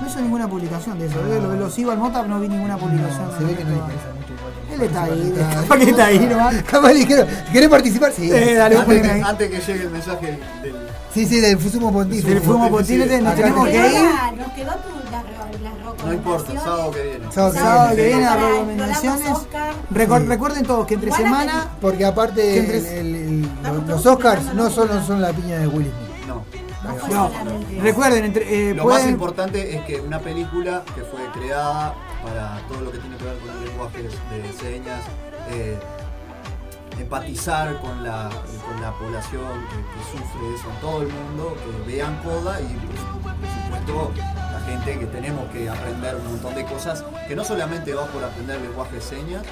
[0.00, 1.18] No hizo ninguna publicación de eso.
[1.20, 1.40] ¿eh?
[1.40, 3.30] Lo, lo sigo al Mota, no vi ninguna publicación.
[3.38, 4.74] Se ve que no le interesa mucho.
[4.74, 5.34] Él está ahí.
[5.68, 6.62] ¿Para qué está ahí nomás?
[6.62, 8.12] Capaz dijeron, ¿querés participar?
[8.12, 8.30] Sí.
[8.32, 9.20] Eh, dale, Antes, que, ahí.
[9.24, 10.74] antes que llegue el mensaje del.
[11.14, 12.28] Sí, sí, del sumo pontífice.
[12.28, 13.92] Del fumo pontífice nos tenemos te- que ir.
[14.36, 17.32] Nos quedó tu, la, No importa, sábado que viene.
[17.32, 18.20] Sábado que Sábado que viene.
[18.22, 19.28] las recomendaciones.
[19.90, 21.68] Recuerden todos que entre semana.
[21.80, 25.58] Porque aparte Que entre- el- el- el- los, los Oscars no solo son la piña
[25.58, 26.26] de Will Smith.
[26.26, 26.42] No.
[27.10, 27.30] No,
[27.80, 32.82] recuerden, entre, eh, Lo más importante es que una película que fue creada para todo
[32.82, 35.00] lo que tiene que ver con el lenguaje de señas,
[35.50, 35.78] eh,
[36.98, 38.28] empatizar con la,
[38.66, 42.74] con la población que, que sufre eso en todo el mundo, que vean Coda y
[42.74, 44.12] por, por supuesto
[44.52, 48.22] la gente que tenemos que aprender un montón de cosas, que no solamente va por
[48.24, 49.42] aprender lenguaje de señas,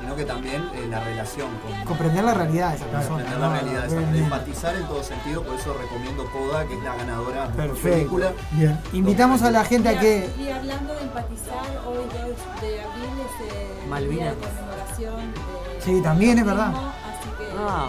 [0.00, 3.08] sino que también eh, la relación con, comprender la realidad de esa persona.
[3.08, 3.52] comprender la ¿no?
[3.52, 7.52] realidad, esa- empatizar en todo sentido, por eso recomiendo Coda, que es la ganadora de
[7.54, 7.88] Perfecto.
[7.88, 8.32] película.
[8.52, 8.80] Bien.
[8.92, 10.28] Invitamos a la gente a que.
[10.38, 14.18] Y hablando de empatizar, hoy 2 de abril es eh, el Malvinas.
[14.18, 16.68] día de conmemoración de Sí, también es verdad.
[16.68, 17.88] Así que Ah.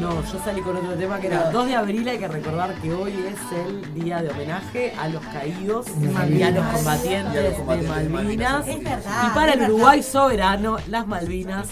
[0.00, 2.08] No, yo salí con otro tema que era 2 de abril.
[2.08, 6.50] Hay que recordar que hoy es el día de homenaje a los caídos y a
[6.50, 6.76] los Malvinas.
[6.76, 8.52] combatientes, Y a los combatientes de de Malvinas.
[8.52, 8.68] Malvinas.
[8.68, 9.22] Es verdad.
[9.26, 9.74] Y para el verdad.
[9.74, 11.66] Uruguay soberano, las Malvinas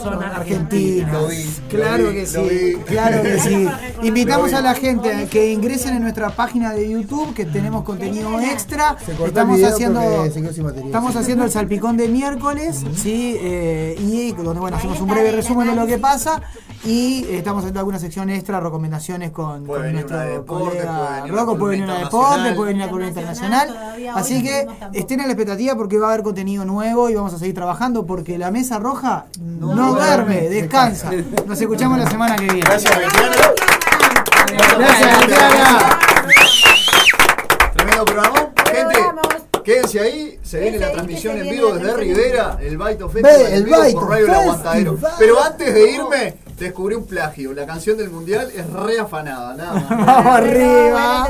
[0.00, 1.12] son argentinas.
[1.12, 3.68] Lo vi, Claro vi, que sí, claro que sí.
[4.02, 8.40] Invitamos a la gente a que ingresen en nuestra página de YouTube, que tenemos contenido
[8.40, 8.90] extra.
[8.90, 15.32] Haciendo, estamos haciendo el salpicón de miércoles, sí, eh, y donde bueno hacemos un breve
[15.32, 16.40] resumen de lo que pasa
[16.84, 20.32] y eh, estamos haciendo alguna sección extra, recomendaciones con, Puede con venir nuestro una de
[20.32, 22.56] deporte, puede colega venir una Rocco, puede venir una de deporte, internacional.
[22.56, 26.22] puede venir una columna Internacional, Así que estén a la expectativa porque va a haber
[26.24, 30.48] contenido nuevo y vamos a seguir trabajando porque la mesa roja no, No duerme, duerme,
[30.48, 31.10] descansa.
[31.46, 32.60] Nos escuchamos la semana que viene.
[32.60, 32.98] Gracias.
[34.78, 35.98] Gracias, Betiana.
[37.74, 38.50] Tremendo programa.
[38.72, 38.98] Gente,
[39.64, 40.38] quédense ahí.
[40.42, 42.58] Se viene la transmisión en vivo desde Rivera.
[42.60, 44.92] El Baito Festival Ve, en el por Radio El Aguantadero.
[44.92, 45.14] Festival.
[45.18, 47.52] Pero antes de irme, descubrí un plagio.
[47.52, 49.54] La canción del mundial es re afanada.
[49.54, 49.88] Nada más.
[50.06, 51.26] Vamos arriba.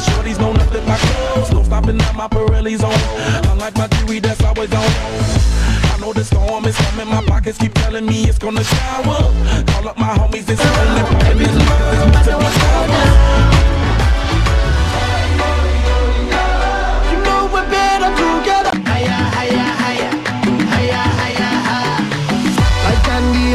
[0.00, 1.52] Shorties know nothing clothes.
[1.52, 3.50] No stopping at my Pirelli's on.
[3.50, 5.39] Unlike my jewelry that's always on.
[6.60, 9.32] moments coming, my pockets keep telling me it's gonna shower.
[9.66, 13.30] Call up my homies, it's only popping this it's to be sour.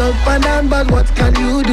[0.05, 1.64] Open what can you?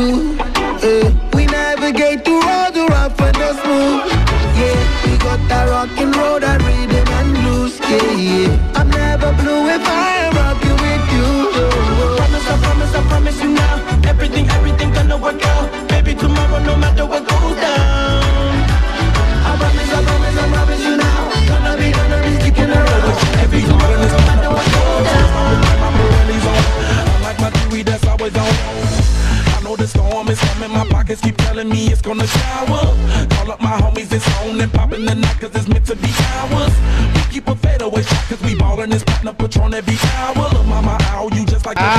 [30.85, 32.97] My pockets keep telling me it's gonna shower.
[33.30, 36.09] Call up my homies, it's on and popping the night cause it's meant to be
[36.35, 36.72] ours.
[37.14, 40.49] We keep a fadeaway shot cause we ballin' this platinum patron every hour.
[40.53, 41.93] Look, mama, ow, you just like a fist.